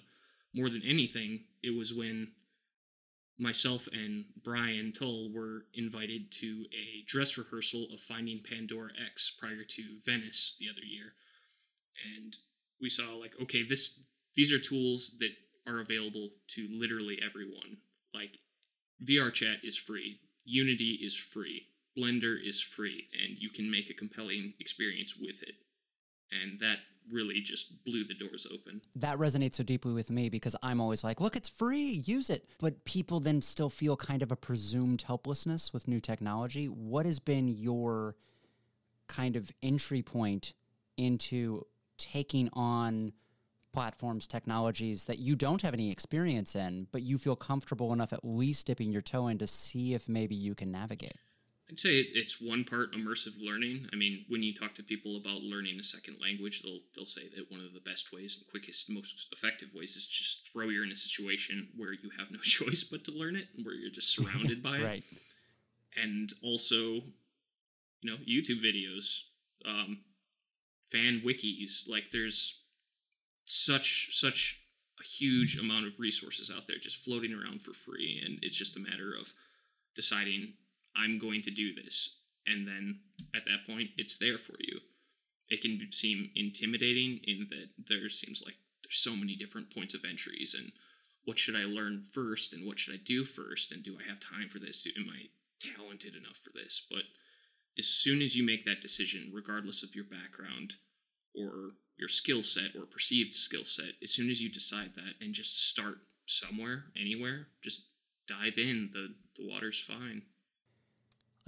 more 0.55 0.69
than 0.69 0.83
anything, 0.85 1.45
it 1.63 1.77
was 1.77 1.95
when 1.95 2.33
myself 3.39 3.89
and 3.93 4.27
Brian 4.45 4.93
Tull 4.93 5.33
were 5.33 5.65
invited 5.73 6.31
to 6.33 6.67
a 6.73 7.05
dress 7.07 7.39
rehearsal 7.39 7.89
of 7.93 8.01
Finding 8.01 8.43
Pandora 8.43 8.91
X 9.07 9.35
prior 9.39 9.65
to 9.67 9.83
Venice 10.05 10.57
the 10.61 10.69
other 10.69 10.85
year. 10.85 11.15
And 12.17 12.37
we 12.81 12.89
saw 12.89 13.15
like 13.15 13.35
okay 13.41 13.63
this 13.63 14.01
these 14.35 14.53
are 14.53 14.59
tools 14.59 15.17
that 15.19 15.33
are 15.67 15.81
available 15.81 16.31
to 16.49 16.69
literally 16.73 17.19
everyone 17.25 17.79
like 18.15 18.39
vr 19.05 19.33
chat 19.33 19.59
is 19.63 19.77
free 19.77 20.21
unity 20.45 20.99
is 21.03 21.15
free 21.15 21.67
blender 22.01 22.37
is 22.43 22.63
free 22.63 23.09
and 23.13 23.39
you 23.39 23.51
can 23.51 23.71
make 23.71 23.91
a 23.91 23.95
compelling 23.95 24.55
experience 24.59 25.17
with 25.17 25.43
it 25.43 25.57
and 26.31 26.61
that 26.61 26.79
really 27.11 27.41
just 27.41 27.85
blew 27.85 28.05
the 28.05 28.15
doors 28.15 28.47
open. 28.53 28.83
That 28.95 29.19
resonates 29.19 29.55
so 29.55 29.65
deeply 29.65 29.93
with 29.93 30.11
me 30.11 30.29
because 30.29 30.55
I'm 30.63 30.81
always 30.81 31.03
like, 31.03 31.21
look, 31.21 31.37
it's 31.37 31.49
free, 31.49 32.03
use 32.07 32.31
it. 32.31 32.49
But 32.59 32.85
people 32.85 33.21
then 33.21 33.43
still 33.43 33.69
feel 33.69 33.97
kind 33.97 34.23
of 34.23 34.31
a 34.31 34.37
presumed 34.37 35.03
helplessness 35.03 35.73
with 35.73 35.89
new 35.89 36.01
technology. 36.01 36.67
What 36.67 37.07
has 37.07 37.19
been 37.19 37.49
your 37.49 38.17
kind 39.09 39.35
of 39.35 39.51
entry 39.63 40.03
point 40.03 40.55
into 40.97 41.67
taking 41.99 42.49
on 42.53 43.13
platforms, 43.73 44.27
technologies 44.27 45.05
that 45.05 45.19
you 45.19 45.37
don't 45.37 45.63
have 45.63 45.75
any 45.75 45.91
experience 45.91 46.57
in, 46.57 46.87
but 46.93 47.03
you 47.03 47.19
feel 47.19 47.37
comfortable 47.37 47.93
enough 47.93 48.13
at 48.13 48.25
least 48.25 48.67
dipping 48.67 48.93
your 48.93 49.03
toe 49.03 49.29
in 49.29 49.39
to 49.39 49.47
see 49.47 49.95
if 49.95 50.09
maybe 50.09 50.35
you 50.35 50.55
can 50.55 50.71
navigate? 50.71 51.17
I'd 51.71 51.79
say 51.79 51.99
it's 52.15 52.41
one 52.41 52.65
part 52.65 52.93
immersive 52.95 53.41
learning. 53.41 53.87
I 53.93 53.97
mean, 53.97 54.25
when 54.29 54.43
you 54.43 54.53
talk 54.53 54.75
to 54.75 54.83
people 54.83 55.17
about 55.17 55.43
learning 55.43 55.79
a 55.79 55.85
second 55.85 56.17
language, 56.21 56.63
they'll 56.63 56.81
they'll 56.95 57.05
say 57.05 57.29
that 57.37 57.51
one 57.51 57.61
of 57.61 57.73
the 57.73 57.81
best 57.81 58.13
ways 58.13 58.37
and 58.37 58.51
quickest, 58.51 58.91
most 58.91 59.29
effective 59.33 59.69
ways 59.75 59.95
is 59.97 60.07
just 60.07 60.51
throw 60.53 60.69
you 60.69 60.83
in 60.83 60.91
a 60.91 60.97
situation 60.97 61.69
where 61.77 61.93
you 61.93 62.11
have 62.19 62.31
no 62.31 62.39
choice 62.43 62.83
but 62.83 63.05
to 63.05 63.13
learn 63.13 63.37
it, 63.37 63.47
and 63.57 63.65
where 63.65 63.75
you're 63.75 63.91
just 63.91 64.13
surrounded 64.15 64.63
by 64.63 64.79
it. 64.79 64.85
right. 64.85 65.05
it. 65.11 66.03
And 66.03 66.33
also, 66.43 66.77
you 68.01 68.05
know, 68.05 68.17
YouTube 68.29 68.63
videos. 68.63 69.23
Um, 69.65 69.99
fan 70.91 71.23
wikis. 71.25 71.89
Like 71.89 72.11
there's 72.13 72.63
such 73.45 74.09
such 74.13 74.63
a 75.01 75.05
huge 75.05 75.59
amount 75.59 75.87
of 75.87 75.99
resources 75.99 76.53
out 76.55 76.67
there 76.67 76.79
just 76.79 77.03
floating 77.05 77.33
around 77.33 77.63
for 77.63 77.73
free, 77.73 78.21
and 78.25 78.39
it's 78.43 78.59
just 78.59 78.77
a 78.77 78.81
matter 78.81 79.15
of 79.19 79.33
deciding 79.95 80.55
I'm 81.01 81.19
going 81.19 81.43
to 81.43 81.51
do 81.51 81.75
this, 81.75 82.21
and 82.47 82.67
then 82.67 83.01
at 83.35 83.45
that 83.47 83.67
point 83.67 83.91
it's 83.97 84.19
there 84.19 84.39
for 84.39 84.57
you. 84.59 84.81
It 85.49 85.63
can 85.63 85.81
seem 85.91 86.31
intimidating 86.37 87.21
in 87.25 87.49
that 87.51 87.89
there 87.89 88.09
seems 88.09 88.43
like 88.45 88.55
there's 88.85 88.99
so 88.99 89.17
many 89.17 89.35
different 89.35 89.75
points 89.75 89.95
of 89.95 90.05
entries 90.09 90.55
and 90.57 90.73
what 91.25 91.39
should 91.39 91.57
I 91.57 91.65
learn 91.65 92.05
first 92.13 92.53
and 92.53 92.67
what 92.67 92.79
should 92.79 92.95
I 92.95 92.99
do 93.05 93.25
first 93.25 93.73
and 93.73 93.83
do 93.83 93.97
I 93.99 94.09
have 94.09 94.21
time 94.21 94.49
for 94.49 94.59
this? 94.59 94.87
Am 94.97 95.09
I 95.09 95.27
talented 95.61 96.15
enough 96.15 96.37
for 96.37 96.51
this? 96.55 96.87
But 96.91 97.03
as 97.79 97.87
soon 97.87 98.23
as 98.23 98.37
you 98.37 98.45
make 98.45 98.65
that 98.65 98.81
decision, 98.81 99.31
regardless 99.33 99.83
of 99.83 99.95
your 99.95 100.05
background 100.05 100.75
or 101.35 101.71
your 101.99 102.09
skill 102.09 102.43
set 102.43 102.75
or 102.77 102.87
perceived 102.87 103.35
skill 103.35 103.65
set, 103.65 103.93
as 104.03 104.11
soon 104.11 104.31
as 104.31 104.41
you 104.41 104.51
decide 104.51 104.95
that 104.95 105.15
and 105.21 105.35
just 105.35 105.69
start 105.69 105.99
somewhere, 106.27 106.85
anywhere, 106.99 107.49
just 107.63 107.87
dive 108.27 108.57
in. 108.57 108.91
The 108.93 109.15
the 109.37 109.47
water's 109.47 109.81
fine. 109.81 110.23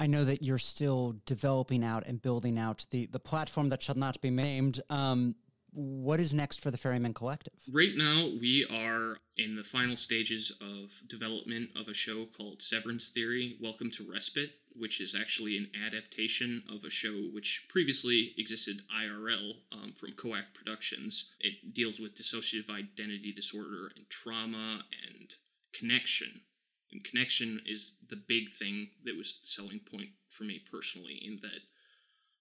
I 0.02 0.08
know 0.08 0.24
that 0.24 0.42
you're 0.42 0.58
still 0.58 1.14
developing 1.26 1.84
out 1.84 2.08
and 2.08 2.20
building 2.20 2.58
out 2.58 2.86
the, 2.90 3.06
the 3.06 3.20
platform 3.20 3.68
that 3.68 3.84
shall 3.84 3.94
not 3.94 4.20
be 4.20 4.30
named. 4.30 4.80
Um, 4.90 5.36
what 5.70 6.18
is 6.18 6.34
next 6.34 6.60
for 6.60 6.72
the 6.72 6.76
Ferryman 6.76 7.14
Collective? 7.14 7.52
Right 7.72 7.92
now, 7.94 8.28
we 8.40 8.66
are 8.68 9.18
in 9.36 9.54
the 9.54 9.62
final 9.62 9.96
stages 9.96 10.50
of 10.60 11.08
development 11.08 11.70
of 11.76 11.86
a 11.86 11.94
show 11.94 12.26
called 12.26 12.62
Severance 12.62 13.10
Theory 13.10 13.56
Welcome 13.62 13.92
to 13.92 14.10
Respite, 14.12 14.50
which 14.74 15.00
is 15.00 15.14
actually 15.14 15.56
an 15.56 15.70
adaptation 15.86 16.64
of 16.68 16.82
a 16.82 16.90
show 16.90 17.28
which 17.32 17.66
previously 17.68 18.34
existed 18.36 18.82
IRL 18.92 19.52
um, 19.70 19.92
from 19.92 20.14
Coact 20.14 20.52
Productions. 20.52 21.32
It 21.38 21.72
deals 21.72 22.00
with 22.00 22.16
dissociative 22.16 22.68
identity 22.70 23.32
disorder 23.32 23.92
and 23.94 24.10
trauma 24.10 24.82
and 25.08 25.36
connection. 25.72 26.40
And 26.92 27.02
connection 27.02 27.62
is 27.66 27.94
the 28.08 28.16
big 28.16 28.52
thing 28.52 28.90
that 29.04 29.16
was 29.16 29.38
the 29.38 29.46
selling 29.46 29.80
point 29.80 30.10
for 30.28 30.44
me 30.44 30.60
personally, 30.70 31.14
in 31.24 31.38
that 31.42 31.60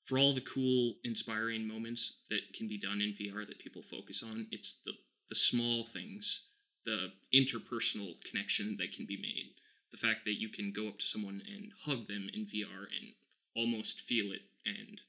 for 0.04 0.18
all 0.18 0.34
the 0.34 0.42
cool, 0.42 0.96
inspiring 1.04 1.68
moments 1.68 2.20
that 2.30 2.54
can 2.54 2.68
be 2.68 2.78
done 2.78 3.02
in 3.02 3.14
VR 3.14 3.48
that 3.48 3.60
people 3.60 3.82
focus 3.82 4.24
on, 4.24 4.48
it's 4.52 4.78
the 4.86 4.94
the 5.30 5.36
small 5.36 5.86
things, 5.86 6.48
the 6.86 7.14
interpersonal 7.34 8.22
connection 8.26 8.76
that 8.78 8.92
can 8.92 9.06
be 9.06 9.16
made. 9.16 9.54
The 9.92 9.98
fact 9.98 10.26
that 10.26 10.42
you 10.42 10.50
can 10.50 10.74
go 10.74 10.90
up 10.90 11.00
to 11.00 11.06
someone 11.06 11.42
and 11.48 11.72
hug 11.86 12.08
them 12.08 12.30
in 12.34 12.46
VR 12.46 12.88
and 13.00 13.14
almost 13.56 14.02
feel 14.02 14.34
it 14.34 14.42
and 14.66 15.00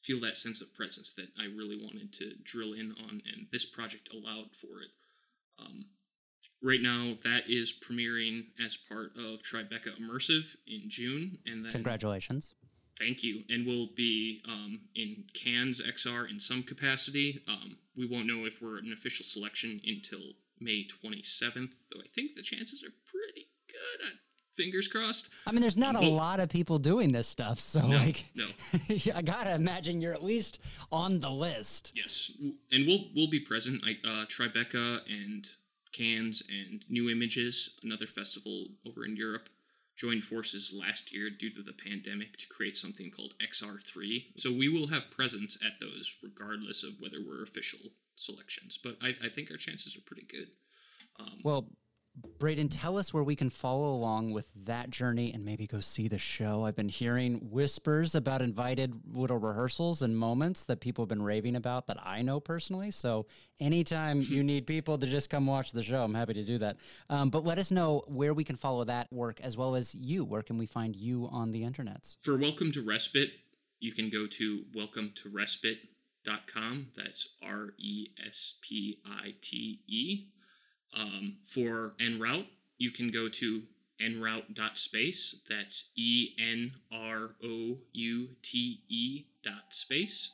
feel 0.00 0.20
that 0.20 0.36
sense 0.36 0.60
of 0.60 0.74
presence 0.74 1.12
that 1.14 1.30
I 1.36 1.46
really 1.46 1.76
wanted 1.76 2.12
to 2.14 2.34
drill 2.44 2.74
in 2.74 2.94
on, 3.02 3.22
and 3.26 3.48
this 3.50 3.64
project 3.64 4.10
allowed 4.12 4.54
for 4.54 4.80
it. 4.80 4.90
Um, 5.58 5.86
right 6.64 6.80
now, 6.80 7.14
that 7.22 7.44
is 7.48 7.72
premiering 7.72 8.46
as 8.64 8.76
part 8.76 9.12
of 9.16 9.42
Tribeca 9.42 10.00
Immersive 10.00 10.56
in 10.66 10.88
June, 10.88 11.38
and 11.46 11.64
then 11.64 11.70
congratulations. 11.70 12.54
Thank 12.98 13.22
you. 13.22 13.42
And 13.50 13.66
we'll 13.66 13.88
be 13.96 14.40
um, 14.48 14.80
in 14.94 15.24
Cannes 15.34 15.82
XR 15.82 16.30
in 16.30 16.38
some 16.38 16.62
capacity. 16.62 17.40
Um, 17.48 17.76
we 17.96 18.06
won't 18.06 18.26
know 18.26 18.44
if 18.46 18.62
we're 18.62 18.78
an 18.78 18.92
official 18.92 19.24
selection 19.24 19.80
until 19.84 20.20
May 20.60 20.86
27th, 20.86 21.72
though 21.92 22.00
I 22.00 22.08
think 22.14 22.36
the 22.36 22.42
chances 22.42 22.84
are 22.84 22.94
pretty 23.04 23.48
good. 23.68 24.12
fingers 24.56 24.86
crossed. 24.86 25.30
I 25.46 25.50
mean, 25.50 25.60
there's 25.60 25.76
not 25.76 25.96
a 25.96 26.08
lot 26.08 26.38
of 26.38 26.48
people 26.48 26.78
doing 26.78 27.10
this 27.10 27.26
stuff, 27.26 27.58
so 27.58 27.84
no, 27.84 27.96
like, 27.96 28.24
no. 28.36 28.46
I 29.14 29.22
gotta 29.22 29.54
imagine 29.54 30.00
you're 30.00 30.14
at 30.14 30.22
least 30.22 30.60
on 30.92 31.18
the 31.18 31.30
list. 31.30 31.90
Yes, 31.94 32.30
and 32.70 32.86
we'll 32.86 33.06
we'll 33.16 33.30
be 33.30 33.40
present. 33.40 33.82
I, 33.84 33.96
uh, 34.08 34.26
Tribeca 34.26 35.00
and 35.08 35.48
Cannes 35.94 36.42
and 36.48 36.84
New 36.88 37.08
Images, 37.08 37.78
another 37.82 38.06
festival 38.06 38.66
over 38.86 39.04
in 39.04 39.16
Europe, 39.16 39.48
joined 39.96 40.24
forces 40.24 40.74
last 40.76 41.14
year 41.14 41.30
due 41.30 41.50
to 41.50 41.62
the 41.62 41.72
pandemic 41.72 42.36
to 42.38 42.48
create 42.48 42.76
something 42.76 43.10
called 43.10 43.34
XR3. 43.40 44.26
So 44.36 44.50
we 44.50 44.68
will 44.68 44.88
have 44.88 45.10
presence 45.10 45.56
at 45.64 45.80
those 45.80 46.16
regardless 46.22 46.82
of 46.82 46.94
whether 46.98 47.18
we're 47.24 47.44
official 47.44 47.78
selections. 48.16 48.76
But 48.82 48.96
I, 49.00 49.14
I 49.24 49.28
think 49.28 49.50
our 49.50 49.56
chances 49.56 49.96
are 49.96 50.00
pretty 50.00 50.26
good. 50.28 50.48
Um, 51.20 51.40
well, 51.44 51.66
Braden, 52.38 52.68
tell 52.68 52.96
us 52.96 53.12
where 53.12 53.24
we 53.24 53.34
can 53.34 53.50
follow 53.50 53.92
along 53.92 54.32
with 54.32 54.46
that 54.66 54.90
journey 54.90 55.32
and 55.32 55.44
maybe 55.44 55.66
go 55.66 55.80
see 55.80 56.06
the 56.06 56.18
show. 56.18 56.64
I've 56.64 56.76
been 56.76 56.88
hearing 56.88 57.50
whispers 57.50 58.14
about 58.14 58.40
invited 58.40 58.94
little 59.16 59.38
rehearsals 59.38 60.00
and 60.00 60.16
moments 60.16 60.62
that 60.64 60.80
people 60.80 61.02
have 61.02 61.08
been 61.08 61.22
raving 61.22 61.56
about 61.56 61.88
that 61.88 61.96
I 62.04 62.22
know 62.22 62.38
personally. 62.38 62.92
So 62.92 63.26
anytime 63.58 64.20
you 64.28 64.44
need 64.44 64.66
people 64.66 64.96
to 64.98 65.06
just 65.06 65.28
come 65.28 65.46
watch 65.46 65.72
the 65.72 65.82
show, 65.82 66.04
I'm 66.04 66.14
happy 66.14 66.34
to 66.34 66.44
do 66.44 66.58
that. 66.58 66.76
Um, 67.10 67.30
but 67.30 67.44
let 67.44 67.58
us 67.58 67.72
know 67.72 68.04
where 68.06 68.32
we 68.32 68.44
can 68.44 68.56
follow 68.56 68.84
that 68.84 69.12
work 69.12 69.40
as 69.40 69.56
well 69.56 69.74
as 69.74 69.94
you. 69.94 70.24
Where 70.24 70.42
can 70.42 70.56
we 70.56 70.66
find 70.66 70.94
you 70.94 71.28
on 71.32 71.50
the 71.50 71.62
internets? 71.62 72.16
For 72.22 72.36
Welcome 72.36 72.70
to 72.72 72.82
Respite, 72.82 73.32
you 73.80 73.92
can 73.92 74.08
go 74.08 74.26
to 74.26 74.64
welcome 74.72 75.12
to 75.16 75.28
respite.com. 75.30 76.88
That's 76.96 77.34
R 77.42 77.74
E 77.78 78.08
S 78.24 78.58
P 78.62 78.98
I 79.04 79.34
T 79.40 79.80
E 79.88 80.26
um, 80.96 81.36
for 81.44 81.94
en 82.00 82.20
route, 82.20 82.46
you 82.78 82.90
can 82.90 83.10
go 83.10 83.28
to 83.28 83.62
enroute.space. 84.00 85.42
That's 85.48 85.90
E 85.96 86.30
N 86.38 86.72
R 86.92 87.30
O 87.42 87.78
U 87.92 88.28
T 88.42 88.80
E 88.88 89.24
dot 89.42 89.64
space. 89.70 90.32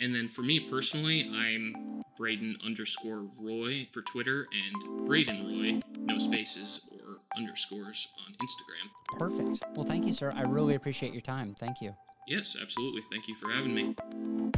And 0.00 0.14
then 0.14 0.28
for 0.28 0.42
me 0.42 0.60
personally, 0.60 1.30
I'm 1.32 2.02
Braden 2.18 2.58
underscore 2.64 3.26
Roy 3.38 3.88
for 3.92 4.02
Twitter 4.02 4.46
and 4.52 5.06
Braden 5.06 5.46
Roy, 5.46 5.80
no 5.98 6.18
spaces 6.18 6.80
or 6.92 7.20
underscores 7.36 8.08
on 8.26 8.34
Instagram. 8.34 9.18
Perfect. 9.18 9.76
Well, 9.76 9.86
thank 9.86 10.04
you, 10.04 10.12
sir. 10.12 10.32
I 10.36 10.42
really 10.42 10.74
appreciate 10.74 11.12
your 11.12 11.22
time. 11.22 11.54
Thank 11.58 11.80
you. 11.80 11.94
Yes, 12.26 12.56
absolutely. 12.60 13.02
Thank 13.10 13.28
you 13.28 13.36
for 13.36 13.50
having 13.50 13.74
me. 13.74 13.94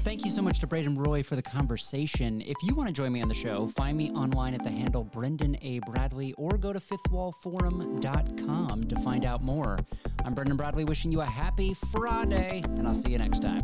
Thank 0.09 0.25
you 0.25 0.31
so 0.31 0.40
much 0.40 0.59
to 0.61 0.66
Braden 0.66 0.97
Roy 0.97 1.23
for 1.23 1.37
the 1.37 1.42
conversation. 1.42 2.40
If 2.40 2.57
you 2.62 2.75
want 2.75 2.88
to 2.88 2.94
join 2.94 3.12
me 3.12 3.21
on 3.21 3.29
the 3.29 3.35
show, 3.35 3.66
find 3.66 3.94
me 3.94 4.11
online 4.12 4.55
at 4.55 4.62
the 4.62 4.71
handle 4.71 5.05
Brendan 5.05 5.59
A. 5.61 5.81
Bradley 5.81 6.33
or 6.38 6.57
go 6.57 6.73
to 6.73 6.81
fifthwallforum.com 6.81 8.85
to 8.85 8.97
find 9.01 9.27
out 9.27 9.42
more. 9.42 9.77
I'm 10.25 10.33
Brendan 10.33 10.57
Bradley 10.57 10.87
wishing 10.87 11.12
you 11.12 11.21
a 11.21 11.27
happy 11.27 11.75
Friday, 11.75 12.62
and 12.64 12.88
I'll 12.88 12.94
see 12.94 13.11
you 13.11 13.18
next 13.18 13.40
time. 13.40 13.61